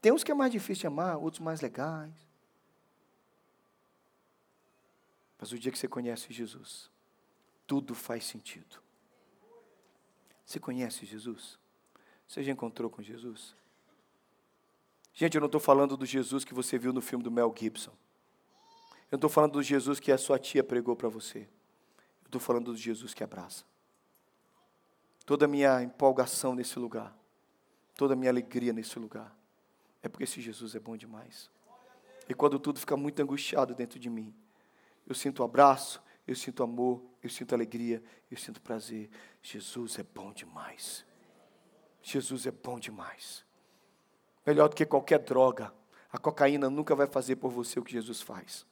Tem 0.02 0.10
uns 0.10 0.24
que 0.24 0.32
é 0.32 0.34
mais 0.34 0.50
difícil 0.50 0.80
de 0.80 0.86
amar, 0.88 1.16
outros 1.18 1.40
mais 1.40 1.60
legais. 1.60 2.12
Mas 5.38 5.52
o 5.52 5.58
dia 5.58 5.70
que 5.70 5.78
você 5.78 5.86
conhece 5.86 6.32
Jesus, 6.32 6.90
tudo 7.64 7.94
faz 7.94 8.24
sentido. 8.24 8.82
Você 10.44 10.58
conhece 10.58 11.06
Jesus? 11.06 11.60
Você 12.26 12.42
já 12.42 12.50
encontrou 12.50 12.90
com 12.90 13.00
Jesus? 13.00 13.54
Gente, 15.14 15.36
eu 15.36 15.40
não 15.40 15.46
estou 15.46 15.60
falando 15.60 15.96
do 15.96 16.04
Jesus 16.04 16.44
que 16.44 16.52
você 16.52 16.76
viu 16.76 16.92
no 16.92 17.00
filme 17.00 17.22
do 17.22 17.30
Mel 17.30 17.54
Gibson. 17.56 17.92
Eu 17.92 19.12
não 19.12 19.18
estou 19.18 19.30
falando 19.30 19.52
do 19.52 19.62
Jesus 19.62 20.00
que 20.00 20.10
a 20.10 20.18
sua 20.18 20.40
tia 20.40 20.64
pregou 20.64 20.96
para 20.96 21.08
você. 21.08 21.42
Eu 22.22 22.26
estou 22.26 22.40
falando 22.40 22.72
do 22.72 22.76
Jesus 22.76 23.14
que 23.14 23.22
abraça. 23.22 23.64
Toda 25.24 25.44
a 25.44 25.48
minha 25.48 25.80
empolgação 25.84 26.52
nesse 26.52 26.80
lugar 26.80 27.16
toda 27.98 28.14
a 28.14 28.16
minha 28.16 28.30
alegria 28.30 28.72
nesse 28.72 28.96
lugar. 28.96 29.36
É 30.00 30.08
porque 30.08 30.22
esse 30.22 30.40
Jesus 30.40 30.76
é 30.76 30.78
bom 30.78 30.96
demais. 30.96 31.50
E 32.28 32.32
quando 32.32 32.56
tudo 32.56 32.78
fica 32.78 32.96
muito 32.96 33.20
angustiado 33.20 33.74
dentro 33.74 33.98
de 33.98 34.08
mim, 34.08 34.32
eu 35.04 35.16
sinto 35.16 35.42
abraço, 35.42 36.00
eu 36.24 36.36
sinto 36.36 36.62
amor, 36.62 37.02
eu 37.20 37.28
sinto 37.28 37.56
alegria, 37.56 38.00
eu 38.30 38.36
sinto 38.36 38.62
prazer. 38.62 39.10
Jesus 39.42 39.98
é 39.98 40.04
bom 40.04 40.32
demais. 40.32 41.04
Jesus 42.00 42.46
é 42.46 42.52
bom 42.52 42.78
demais. 42.78 43.44
Melhor 44.46 44.68
do 44.68 44.76
que 44.76 44.86
qualquer 44.86 45.18
droga. 45.18 45.74
A 46.12 46.18
cocaína 46.18 46.70
nunca 46.70 46.94
vai 46.94 47.08
fazer 47.08 47.34
por 47.34 47.50
você 47.50 47.80
o 47.80 47.82
que 47.82 47.92
Jesus 47.92 48.22
faz. 48.22 48.64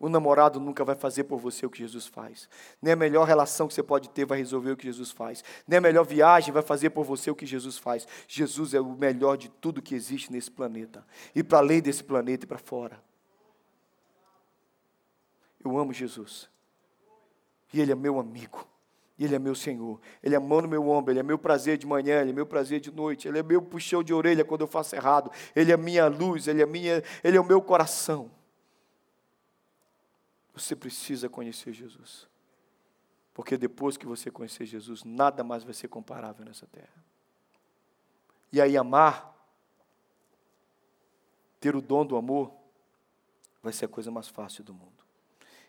O 0.00 0.08
namorado 0.08 0.58
nunca 0.58 0.82
vai 0.82 0.94
fazer 0.94 1.24
por 1.24 1.38
você 1.38 1.66
o 1.66 1.70
que 1.70 1.80
Jesus 1.80 2.06
faz. 2.06 2.48
Nem 2.80 2.94
a 2.94 2.96
melhor 2.96 3.26
relação 3.26 3.68
que 3.68 3.74
você 3.74 3.82
pode 3.82 4.08
ter 4.08 4.24
vai 4.24 4.38
resolver 4.38 4.70
o 4.70 4.76
que 4.76 4.86
Jesus 4.86 5.10
faz. 5.10 5.44
Nem 5.68 5.76
a 5.76 5.80
melhor 5.80 6.06
viagem 6.06 6.54
vai 6.54 6.62
fazer 6.62 6.88
por 6.88 7.04
você 7.04 7.30
o 7.30 7.34
que 7.34 7.44
Jesus 7.44 7.76
faz. 7.76 8.08
Jesus 8.26 8.72
é 8.72 8.80
o 8.80 8.92
melhor 8.92 9.36
de 9.36 9.50
tudo 9.50 9.82
que 9.82 9.94
existe 9.94 10.32
nesse 10.32 10.50
planeta. 10.50 11.06
E 11.34 11.42
para 11.42 11.58
além 11.58 11.82
desse 11.82 12.02
planeta 12.02 12.46
e 12.46 12.48
para 12.48 12.56
fora. 12.56 12.98
Eu 15.62 15.76
amo 15.76 15.92
Jesus. 15.92 16.48
E 17.70 17.78
Ele 17.78 17.92
é 17.92 17.94
meu 17.94 18.18
amigo. 18.18 18.66
E 19.18 19.24
Ele 19.26 19.34
é 19.34 19.38
meu 19.38 19.54
Senhor. 19.54 20.00
Ele 20.22 20.34
é 20.34 20.38
mão 20.38 20.62
no 20.62 20.68
meu 20.68 20.88
ombro. 20.88 21.12
Ele 21.12 21.20
é 21.20 21.22
meu 21.22 21.36
prazer 21.38 21.76
de 21.76 21.86
manhã. 21.86 22.22
Ele 22.22 22.30
é 22.30 22.32
meu 22.32 22.46
prazer 22.46 22.80
de 22.80 22.90
noite. 22.90 23.28
Ele 23.28 23.38
é 23.38 23.42
meu 23.42 23.60
puxão 23.60 24.02
de 24.02 24.14
orelha 24.14 24.46
quando 24.46 24.62
eu 24.62 24.66
faço 24.66 24.96
errado. 24.96 25.30
Ele 25.54 25.70
é 25.70 25.76
minha 25.76 26.06
luz. 26.06 26.48
Ele 26.48 26.62
é, 26.62 26.66
minha, 26.66 27.02
ele 27.22 27.36
é 27.36 27.40
o 27.40 27.44
meu 27.44 27.60
coração. 27.60 28.30
Você 30.54 30.74
precisa 30.74 31.28
conhecer 31.28 31.72
Jesus. 31.72 32.28
Porque 33.32 33.56
depois 33.56 33.96
que 33.96 34.06
você 34.06 34.30
conhecer 34.30 34.66
Jesus, 34.66 35.04
nada 35.04 35.44
mais 35.44 35.62
vai 35.62 35.72
ser 35.72 35.88
comparável 35.88 36.44
nessa 36.44 36.66
terra. 36.66 37.04
E 38.52 38.60
aí, 38.60 38.76
amar, 38.76 39.34
ter 41.60 41.76
o 41.76 41.80
dom 41.80 42.04
do 42.04 42.16
amor, 42.16 42.52
vai 43.62 43.72
ser 43.72 43.84
a 43.84 43.88
coisa 43.88 44.10
mais 44.10 44.28
fácil 44.28 44.64
do 44.64 44.74
mundo. 44.74 45.04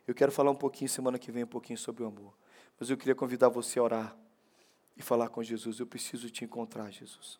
Eu 0.08 0.15
quero 0.15 0.32
falar 0.32 0.50
um 0.52 0.56
pouquinho, 0.56 0.89
semana 0.89 1.20
que 1.20 1.32
vem, 1.32 1.44
um 1.44 1.48
pouquinho 1.48 1.78
sobre 1.78 2.04
o 2.04 2.08
amor. 2.08 2.34
Mas 2.80 2.89
eu 2.89 2.98
queria 2.98 3.13
convidar 3.13 3.50
você 3.50 3.78
a 3.78 3.84
orar 3.84 4.17
e 4.98 5.02
falar 5.02 5.30
com 5.30 5.44
Jesus. 5.44 5.80
Eu 5.80 5.86
preciso 5.86 6.30
te 6.30 6.44
encontrar, 6.44 6.89
Jesus. 6.91 7.39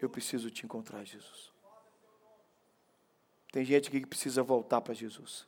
Eu 0.00 0.08
preciso 0.08 0.50
te 0.50 0.64
encontrar, 0.64 1.04
Jesus. 1.04 1.52
Tem 3.52 3.64
gente 3.64 3.90
que 3.90 4.04
precisa 4.06 4.42
voltar 4.42 4.80
para 4.80 4.94
Jesus. 4.94 5.46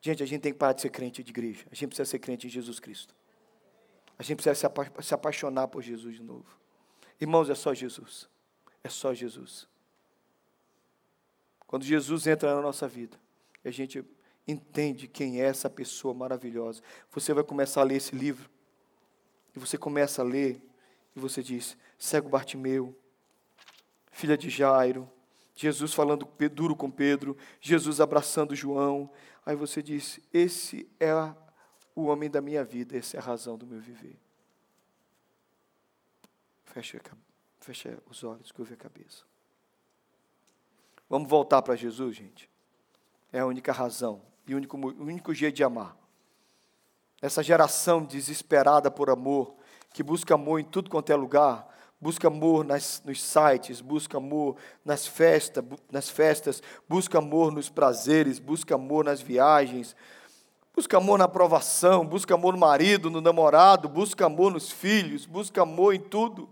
Gente, 0.00 0.22
a 0.22 0.26
gente 0.26 0.42
tem 0.42 0.52
que 0.52 0.58
parar 0.58 0.72
de 0.72 0.82
ser 0.82 0.90
crente 0.90 1.22
de 1.22 1.30
igreja. 1.30 1.66
A 1.70 1.74
gente 1.74 1.88
precisa 1.88 2.08
ser 2.08 2.18
crente 2.18 2.46
em 2.46 2.50
Jesus 2.50 2.78
Cristo. 2.78 3.14
A 4.18 4.22
gente 4.22 4.36
precisa 4.36 4.54
se, 4.54 4.66
apa 4.66 5.02
se 5.02 5.14
apaixonar 5.14 5.68
por 5.68 5.82
Jesus 5.82 6.14
de 6.14 6.22
novo. 6.22 6.46
Irmãos, 7.20 7.50
é 7.50 7.54
só 7.54 7.74
Jesus. 7.74 8.28
É 8.82 8.88
só 8.88 9.12
Jesus. 9.12 9.66
Quando 11.66 11.84
Jesus 11.84 12.26
entra 12.26 12.54
na 12.54 12.62
nossa 12.62 12.88
vida, 12.88 13.18
a 13.64 13.70
gente 13.70 14.04
entende 14.46 15.06
quem 15.06 15.40
é 15.40 15.44
essa 15.44 15.68
pessoa 15.68 16.14
maravilhosa. 16.14 16.82
Você 17.12 17.34
vai 17.34 17.44
começar 17.44 17.82
a 17.82 17.84
ler 17.84 17.96
esse 17.96 18.16
livro. 18.16 18.48
E 19.54 19.58
você 19.58 19.76
começa 19.76 20.22
a 20.22 20.24
ler. 20.24 20.62
E 21.14 21.20
você 21.20 21.42
diz: 21.42 21.76
cego 21.98 22.28
Bartimeu, 22.28 22.96
filha 24.10 24.38
de 24.38 24.48
Jairo. 24.48 25.10
Jesus 25.60 25.92
falando 25.92 26.24
duro 26.52 26.76
com 26.76 26.88
Pedro. 26.88 27.36
Jesus 27.60 28.00
abraçando 28.00 28.54
João. 28.54 29.10
Aí 29.44 29.56
você 29.56 29.82
diz: 29.82 30.20
Esse 30.32 30.88
é 31.00 31.12
o 31.96 32.04
homem 32.04 32.30
da 32.30 32.40
minha 32.40 32.64
vida, 32.64 32.96
essa 32.96 33.16
é 33.16 33.20
a 33.20 33.22
razão 33.22 33.58
do 33.58 33.66
meu 33.66 33.80
viver. 33.80 34.16
Fecha, 36.64 37.00
fecha 37.58 37.98
os 38.08 38.22
olhos, 38.22 38.52
curva 38.52 38.74
a 38.74 38.76
cabeça. 38.76 39.24
Vamos 41.10 41.28
voltar 41.28 41.60
para 41.60 41.74
Jesus, 41.74 42.14
gente. 42.14 42.48
É 43.32 43.40
a 43.40 43.46
única 43.46 43.72
razão 43.72 44.22
e 44.46 44.54
o 44.54 44.58
único, 44.58 44.76
o 44.76 45.02
único 45.02 45.34
jeito 45.34 45.56
de 45.56 45.64
amar. 45.64 45.96
Essa 47.20 47.42
geração 47.42 48.04
desesperada 48.04 48.92
por 48.92 49.10
amor, 49.10 49.56
que 49.92 50.04
busca 50.04 50.34
amor 50.34 50.60
em 50.60 50.64
tudo 50.64 50.88
quanto 50.88 51.10
é 51.10 51.16
lugar, 51.16 51.66
busca 52.00 52.28
amor 52.28 52.64
nas, 52.64 53.02
nos 53.04 53.22
sites, 53.22 53.80
busca 53.80 54.18
amor 54.18 54.56
nas, 54.84 55.06
festa, 55.06 55.64
nas 55.90 56.08
festas, 56.08 56.62
busca 56.88 57.18
amor 57.18 57.52
nos 57.52 57.68
prazeres, 57.68 58.38
busca 58.38 58.76
amor 58.76 59.04
nas 59.04 59.20
viagens, 59.20 59.96
busca 60.74 60.96
amor 60.96 61.18
na 61.18 61.24
aprovação, 61.24 62.06
busca 62.06 62.34
amor 62.34 62.52
no 62.52 62.60
marido, 62.60 63.10
no 63.10 63.20
namorado, 63.20 63.88
busca 63.88 64.26
amor 64.26 64.52
nos 64.52 64.70
filhos, 64.70 65.26
busca 65.26 65.62
amor 65.62 65.94
em 65.94 66.00
tudo. 66.00 66.48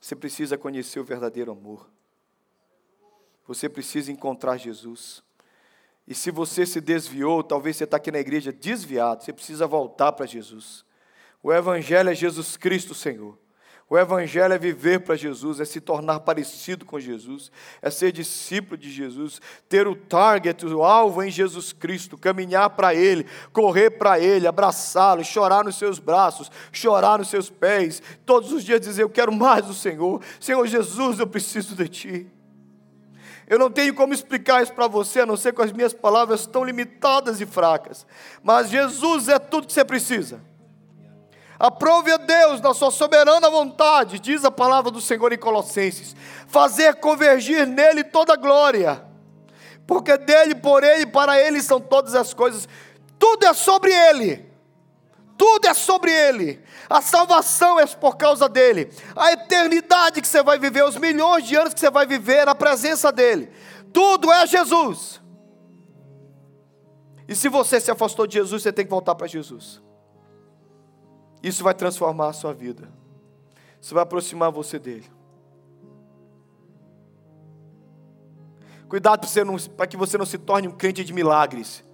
Você 0.00 0.16
precisa 0.16 0.58
conhecer 0.58 0.98
o 0.98 1.04
verdadeiro 1.04 1.52
amor. 1.52 1.88
Você 3.46 3.68
precisa 3.68 4.10
encontrar 4.10 4.56
Jesus. 4.56 5.22
E 6.06 6.14
se 6.14 6.30
você 6.30 6.64
se 6.64 6.80
desviou, 6.80 7.44
talvez 7.44 7.76
você 7.76 7.84
está 7.84 7.98
aqui 7.98 8.10
na 8.10 8.18
igreja 8.18 8.52
desviado, 8.52 9.22
você 9.22 9.32
precisa 9.32 9.66
voltar 9.66 10.12
para 10.12 10.26
Jesus. 10.26 10.84
O 11.42 11.52
Evangelho 11.52 12.10
é 12.10 12.14
Jesus 12.14 12.56
Cristo, 12.56 12.94
Senhor. 12.94 13.38
O 13.90 13.98
Evangelho 13.98 14.54
é 14.54 14.58
viver 14.58 15.00
para 15.00 15.16
Jesus, 15.16 15.58
é 15.58 15.64
se 15.64 15.80
tornar 15.80 16.20
parecido 16.20 16.84
com 16.84 17.00
Jesus, 17.00 17.50
é 17.82 17.90
ser 17.90 18.12
discípulo 18.12 18.76
de 18.76 18.88
Jesus, 18.88 19.40
ter 19.68 19.88
o 19.88 19.96
target, 19.96 20.64
o 20.64 20.84
alvo 20.84 21.24
em 21.24 21.30
Jesus 21.30 21.72
Cristo, 21.72 22.16
caminhar 22.16 22.70
para 22.70 22.94
Ele, 22.94 23.26
correr 23.52 23.90
para 23.90 24.20
Ele, 24.20 24.46
abraçá-lo, 24.46 25.24
chorar 25.24 25.64
nos 25.64 25.76
seus 25.76 25.98
braços, 25.98 26.52
chorar 26.70 27.18
nos 27.18 27.30
seus 27.30 27.50
pés, 27.50 28.00
todos 28.24 28.52
os 28.52 28.62
dias 28.62 28.80
dizer: 28.80 29.02
Eu 29.02 29.10
quero 29.10 29.32
mais 29.32 29.66
do 29.66 29.74
Senhor, 29.74 30.22
Senhor 30.38 30.64
Jesus, 30.68 31.18
eu 31.18 31.26
preciso 31.26 31.74
de 31.74 31.88
Ti. 31.88 32.26
Eu 33.48 33.58
não 33.58 33.72
tenho 33.72 33.92
como 33.92 34.14
explicar 34.14 34.62
isso 34.62 34.72
para 34.72 34.86
você, 34.86 35.22
a 35.22 35.26
não 35.26 35.36
ser 35.36 35.52
com 35.52 35.62
as 35.62 35.72
minhas 35.72 35.92
palavras 35.92 36.46
tão 36.46 36.62
limitadas 36.62 37.40
e 37.40 37.46
fracas, 37.46 38.06
mas 38.40 38.70
Jesus 38.70 39.28
é 39.28 39.40
tudo 39.40 39.66
que 39.66 39.72
você 39.72 39.84
precisa. 39.84 40.48
Aprove 41.60 42.10
a 42.10 42.16
Deus 42.16 42.58
na 42.62 42.72
sua 42.72 42.90
soberana 42.90 43.50
vontade, 43.50 44.18
diz 44.18 44.46
a 44.46 44.50
palavra 44.50 44.90
do 44.90 44.98
Senhor 44.98 45.30
em 45.30 45.36
Colossenses, 45.36 46.16
fazer 46.48 46.94
convergir 46.94 47.66
nele 47.66 48.02
toda 48.02 48.32
a 48.32 48.36
glória, 48.36 49.04
porque 49.86 50.16
dele, 50.16 50.54
por 50.54 50.82
ele, 50.82 51.04
para 51.04 51.38
ele 51.38 51.60
são 51.60 51.78
todas 51.78 52.14
as 52.14 52.32
coisas, 52.32 52.66
tudo 53.18 53.44
é 53.44 53.52
sobre 53.52 53.92
ele, 53.92 54.50
tudo 55.36 55.66
é 55.66 55.74
sobre 55.74 56.10
ele, 56.10 56.64
a 56.88 57.02
salvação 57.02 57.78
é 57.78 57.84
por 57.84 58.16
causa 58.16 58.48
dele, 58.48 58.90
a 59.14 59.32
eternidade 59.32 60.22
que 60.22 60.28
você 60.28 60.42
vai 60.42 60.58
viver, 60.58 60.82
os 60.82 60.96
milhões 60.96 61.44
de 61.44 61.56
anos 61.56 61.74
que 61.74 61.80
você 61.80 61.90
vai 61.90 62.06
viver 62.06 62.46
na 62.46 62.54
presença 62.54 63.12
dele, 63.12 63.52
tudo 63.92 64.32
é 64.32 64.46
Jesus. 64.46 65.20
E 67.28 67.36
se 67.36 67.50
você 67.50 67.78
se 67.78 67.90
afastou 67.90 68.26
de 68.26 68.38
Jesus, 68.38 68.62
você 68.62 68.72
tem 68.72 68.86
que 68.86 68.90
voltar 68.90 69.14
para 69.14 69.26
Jesus. 69.26 69.89
Isso 71.42 71.64
vai 71.64 71.74
transformar 71.74 72.28
a 72.28 72.32
sua 72.32 72.52
vida. 72.52 72.88
Isso 73.80 73.94
vai 73.94 74.02
aproximar 74.02 74.50
você 74.50 74.78
dele. 74.78 75.10
Cuidado 78.88 79.26
para 79.76 79.86
que 79.86 79.96
você 79.96 80.18
não 80.18 80.26
se 80.26 80.36
torne 80.36 80.66
um 80.66 80.72
crente 80.72 81.04
de 81.04 81.12
milagres, 81.12 81.84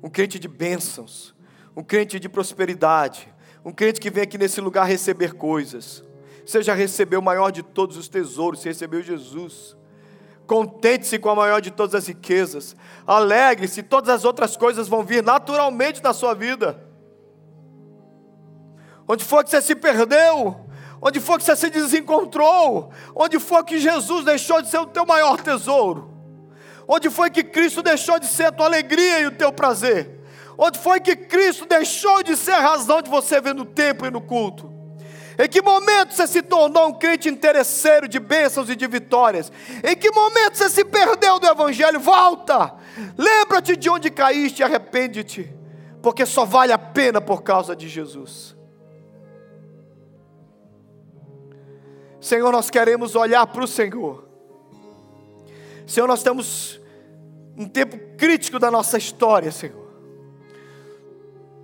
um 0.00 0.08
crente 0.08 0.38
de 0.38 0.46
bênçãos, 0.46 1.34
um 1.76 1.82
crente 1.82 2.20
de 2.20 2.28
prosperidade, 2.28 3.32
um 3.64 3.72
crente 3.72 4.00
que 4.00 4.10
vem 4.10 4.22
aqui 4.22 4.38
nesse 4.38 4.60
lugar 4.60 4.84
receber 4.84 5.34
coisas. 5.34 6.04
Você 6.46 6.62
já 6.62 6.72
recebeu 6.72 7.20
o 7.20 7.22
maior 7.22 7.50
de 7.50 7.62
todos 7.62 7.96
os 7.96 8.08
tesouros, 8.08 8.60
você 8.60 8.68
recebeu 8.68 9.02
Jesus. 9.02 9.76
Contente-se 10.46 11.18
com 11.18 11.28
a 11.28 11.34
maior 11.34 11.60
de 11.60 11.70
todas 11.70 11.94
as 11.94 12.06
riquezas. 12.06 12.74
Alegre-se, 13.06 13.82
todas 13.82 14.08
as 14.08 14.24
outras 14.24 14.56
coisas 14.56 14.88
vão 14.88 15.04
vir 15.04 15.22
naturalmente 15.22 16.02
na 16.02 16.12
sua 16.12 16.32
vida. 16.34 16.89
Onde 19.10 19.24
for 19.24 19.42
que 19.42 19.50
você 19.50 19.60
se 19.60 19.74
perdeu, 19.74 20.64
onde 21.02 21.18
for 21.18 21.36
que 21.36 21.42
você 21.42 21.56
se 21.56 21.68
desencontrou, 21.68 22.92
onde 23.12 23.40
for 23.40 23.64
que 23.64 23.80
Jesus 23.80 24.24
deixou 24.24 24.62
de 24.62 24.70
ser 24.70 24.78
o 24.78 24.86
teu 24.86 25.04
maior 25.04 25.40
tesouro, 25.40 26.14
onde 26.86 27.10
foi 27.10 27.28
que 27.28 27.42
Cristo 27.42 27.82
deixou 27.82 28.20
de 28.20 28.26
ser 28.28 28.44
a 28.44 28.52
tua 28.52 28.66
alegria 28.66 29.18
e 29.18 29.26
o 29.26 29.32
teu 29.32 29.52
prazer, 29.52 30.20
onde 30.56 30.78
foi 30.78 31.00
que 31.00 31.16
Cristo 31.16 31.66
deixou 31.66 32.22
de 32.22 32.36
ser 32.36 32.52
a 32.52 32.60
razão 32.60 33.02
de 33.02 33.10
você 33.10 33.40
ver 33.40 33.52
no 33.52 33.64
templo 33.64 34.06
e 34.06 34.12
no 34.12 34.20
culto. 34.20 34.72
Em 35.36 35.48
que 35.48 35.60
momento 35.60 36.14
você 36.14 36.28
se 36.28 36.40
tornou 36.40 36.86
um 36.86 36.94
crente 36.94 37.28
interesseiro 37.28 38.06
de 38.06 38.20
bênçãos 38.20 38.70
e 38.70 38.76
de 38.76 38.86
vitórias? 38.86 39.50
Em 39.82 39.96
que 39.96 40.12
momento 40.12 40.56
você 40.56 40.70
se 40.70 40.84
perdeu 40.84 41.40
do 41.40 41.48
Evangelho? 41.48 41.98
Volta! 41.98 42.76
Lembra-te 43.18 43.76
de 43.76 43.90
onde 43.90 44.08
caíste 44.08 44.62
e 44.62 44.64
arrepende-te, 44.64 45.52
porque 46.00 46.24
só 46.24 46.44
vale 46.44 46.72
a 46.72 46.78
pena 46.78 47.20
por 47.20 47.42
causa 47.42 47.74
de 47.74 47.88
Jesus. 47.88 48.59
Senhor, 52.20 52.52
nós 52.52 52.68
queremos 52.68 53.14
olhar 53.14 53.46
para 53.46 53.64
o 53.64 53.66
Senhor. 53.66 54.28
Senhor, 55.86 56.06
nós 56.06 56.20
estamos 56.20 56.78
um 57.56 57.66
tempo 57.66 57.98
crítico 58.16 58.58
da 58.58 58.70
nossa 58.70 58.98
história, 58.98 59.50
Senhor. 59.50 59.90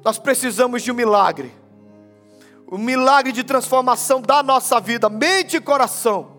Nós 0.04 0.18
precisamos 0.18 0.82
de 0.82 0.90
um 0.90 0.94
milagre. 0.94 1.52
O 2.66 2.76
um 2.76 2.78
milagre 2.78 3.32
de 3.32 3.44
transformação 3.44 4.20
da 4.20 4.42
nossa 4.42 4.80
vida, 4.80 5.08
mente 5.08 5.56
e 5.56 5.60
coração. 5.60 6.36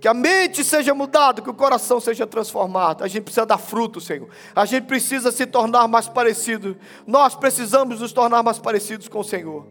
Que 0.00 0.08
a 0.08 0.14
mente 0.14 0.62
seja 0.62 0.92
mudada, 0.92 1.40
que 1.40 1.48
o 1.48 1.54
coração 1.54 1.98
seja 1.98 2.26
transformado. 2.26 3.02
A 3.02 3.08
gente 3.08 3.24
precisa 3.24 3.46
dar 3.46 3.58
fruto, 3.58 4.00
Senhor. 4.00 4.28
A 4.54 4.66
gente 4.66 4.84
precisa 4.84 5.32
se 5.32 5.46
tornar 5.46 5.88
mais 5.88 6.06
parecido. 6.06 6.76
Nós 7.06 7.34
precisamos 7.34 8.00
nos 8.00 8.12
tornar 8.12 8.42
mais 8.42 8.58
parecidos 8.58 9.08
com 9.08 9.20
o 9.20 9.24
Senhor. 9.24 9.66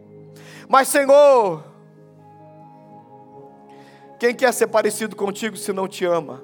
Mas, 0.68 0.88
Senhor, 0.88 1.62
quem 4.18 4.34
quer 4.34 4.52
ser 4.52 4.66
parecido 4.68 5.16
contigo 5.16 5.56
se 5.56 5.72
não 5.72 5.88
te 5.88 6.04
ama? 6.04 6.42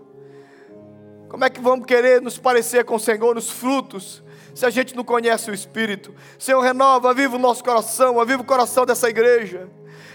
Como 1.28 1.44
é 1.44 1.50
que 1.50 1.60
vamos 1.60 1.86
querer 1.86 2.20
nos 2.20 2.38
parecer 2.38 2.84
com 2.84 2.96
o 2.96 3.00
Senhor 3.00 3.34
nos 3.34 3.50
frutos, 3.50 4.22
se 4.52 4.66
a 4.66 4.70
gente 4.70 4.96
não 4.96 5.04
conhece 5.04 5.48
o 5.50 5.54
Espírito? 5.54 6.12
Senhor, 6.38 6.60
renova, 6.60 7.10
aviva 7.10 7.36
o 7.36 7.38
nosso 7.38 7.62
coração, 7.62 8.20
aviva 8.20 8.42
o 8.42 8.44
coração 8.44 8.84
dessa 8.84 9.08
igreja. 9.08 9.68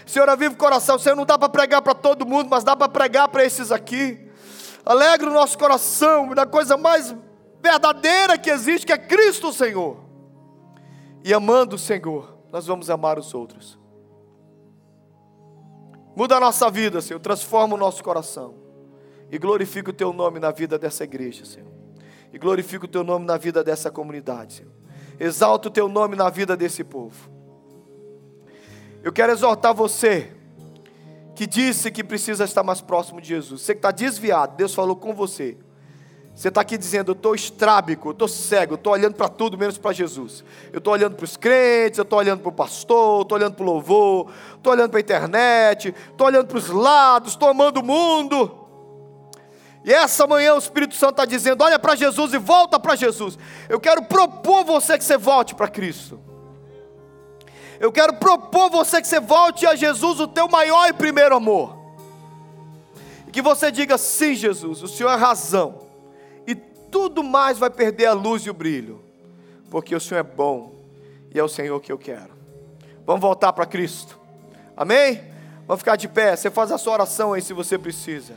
Senhor, 0.04 0.28
aviva 0.28 0.54
o 0.54 0.58
coração. 0.58 0.98
Senhor, 0.98 1.16
não 1.16 1.24
dá 1.24 1.38
para 1.38 1.48
pregar 1.48 1.80
para 1.80 1.94
todo 1.94 2.26
mundo, 2.26 2.48
mas 2.50 2.62
dá 2.62 2.76
para 2.76 2.88
pregar 2.88 3.28
para 3.28 3.44
esses 3.44 3.72
aqui. 3.72 4.30
Alegra 4.84 5.28
o 5.28 5.32
nosso 5.32 5.58
coração 5.58 6.28
da 6.34 6.44
coisa 6.44 6.76
mais 6.76 7.16
verdadeira 7.62 8.38
que 8.38 8.50
existe, 8.50 8.86
que 8.86 8.92
é 8.92 8.98
Cristo, 8.98 9.52
Senhor. 9.52 9.96
E 11.24 11.34
amando 11.34 11.76
o 11.76 11.78
Senhor, 11.78 12.38
nós 12.52 12.66
vamos 12.66 12.88
amar 12.88 13.18
os 13.18 13.34
outros. 13.34 13.78
Muda 16.16 16.36
a 16.36 16.40
nossa 16.40 16.70
vida, 16.70 17.02
Senhor. 17.02 17.20
Transforma 17.20 17.74
o 17.74 17.78
nosso 17.78 18.02
coração. 18.02 18.54
E 19.30 19.38
glorifica 19.38 19.90
o 19.90 19.92
Teu 19.92 20.14
nome 20.14 20.40
na 20.40 20.50
vida 20.50 20.78
dessa 20.78 21.04
igreja, 21.04 21.44
Senhor. 21.44 21.70
E 22.32 22.38
glorifica 22.38 22.86
o 22.86 22.88
Teu 22.88 23.04
nome 23.04 23.26
na 23.26 23.36
vida 23.36 23.62
dessa 23.62 23.90
comunidade, 23.90 24.54
Senhor. 24.54 24.72
Exalta 25.20 25.68
o 25.68 25.70
Teu 25.70 25.88
nome 25.88 26.16
na 26.16 26.30
vida 26.30 26.56
desse 26.56 26.82
povo. 26.82 27.30
Eu 29.02 29.12
quero 29.12 29.30
exortar 29.30 29.74
você 29.74 30.32
que 31.34 31.46
disse 31.46 31.90
que 31.90 32.02
precisa 32.02 32.44
estar 32.44 32.62
mais 32.62 32.80
próximo 32.80 33.20
de 33.20 33.28
Jesus. 33.28 33.60
Você 33.60 33.74
que 33.74 33.78
está 33.78 33.90
desviado, 33.90 34.56
Deus 34.56 34.74
falou 34.74 34.96
com 34.96 35.14
você. 35.14 35.58
Você 36.36 36.48
está 36.48 36.60
aqui 36.60 36.76
dizendo, 36.76 37.12
eu 37.12 37.14
estou 37.14 37.34
estrábico, 37.34 38.08
eu 38.08 38.12
estou 38.12 38.28
cego, 38.28 38.74
eu 38.74 38.76
estou 38.76 38.92
olhando 38.92 39.14
para 39.14 39.26
tudo 39.26 39.56
menos 39.56 39.78
para 39.78 39.90
Jesus. 39.94 40.44
Eu 40.70 40.78
estou 40.78 40.92
olhando 40.92 41.16
para 41.16 41.24
os 41.24 41.34
crentes, 41.34 41.96
eu 41.96 42.02
estou 42.02 42.18
olhando 42.18 42.40
para 42.40 42.50
o 42.50 42.52
pastor, 42.52 43.22
estou 43.22 43.38
olhando 43.38 43.54
para 43.54 43.62
o 43.62 43.66
louvor, 43.66 44.30
estou 44.54 44.74
olhando 44.74 44.90
para 44.90 44.98
a 44.98 45.00
internet, 45.00 45.94
estou 46.10 46.26
olhando 46.26 46.46
para 46.46 46.58
os 46.58 46.68
lados, 46.68 47.32
estou 47.32 47.48
amando 47.48 47.80
o 47.80 47.82
mundo. 47.82 48.54
E 49.82 49.90
essa 49.90 50.26
manhã 50.26 50.54
o 50.54 50.58
Espírito 50.58 50.94
Santo 50.94 51.12
está 51.12 51.24
dizendo: 51.24 51.64
olha 51.64 51.78
para 51.78 51.96
Jesus 51.96 52.34
e 52.34 52.38
volta 52.38 52.78
para 52.78 52.94
Jesus. 52.94 53.38
Eu 53.66 53.80
quero 53.80 54.02
propor 54.02 54.62
você 54.62 54.98
que 54.98 55.04
você 55.04 55.16
volte 55.16 55.54
para 55.54 55.68
Cristo. 55.68 56.20
Eu 57.80 57.90
quero 57.90 58.12
propor 58.12 58.68
você 58.68 59.00
que 59.00 59.08
você 59.08 59.20
volte 59.20 59.66
a 59.66 59.74
Jesus, 59.74 60.20
o 60.20 60.28
teu 60.28 60.48
maior 60.48 60.86
e 60.86 60.92
primeiro 60.92 61.34
amor. 61.34 61.74
E 63.26 63.30
que 63.30 63.40
você 63.40 63.72
diga: 63.72 63.96
sim, 63.96 64.34
Jesus, 64.34 64.82
o 64.82 64.88
Senhor 64.88 65.10
é 65.10 65.16
razão 65.16 65.85
tudo 66.90 67.22
mais 67.22 67.58
vai 67.58 67.70
perder 67.70 68.06
a 68.06 68.12
luz 68.12 68.42
e 68.42 68.50
o 68.50 68.54
brilho, 68.54 69.02
porque 69.70 69.94
o 69.94 70.00
Senhor 70.00 70.20
é 70.20 70.22
bom 70.22 70.74
e 71.34 71.38
é 71.38 71.42
o 71.42 71.48
Senhor 71.48 71.80
que 71.80 71.92
eu 71.92 71.98
quero. 71.98 72.34
Vamos 73.04 73.20
voltar 73.20 73.52
para 73.52 73.66
Cristo, 73.66 74.18
amém? 74.76 75.22
Vamos 75.66 75.80
ficar 75.80 75.96
de 75.96 76.08
pé. 76.08 76.36
Você 76.36 76.50
faz 76.50 76.70
a 76.70 76.78
sua 76.78 76.94
oração 76.94 77.32
aí 77.32 77.42
se 77.42 77.52
você 77.52 77.76
precisa. 77.76 78.34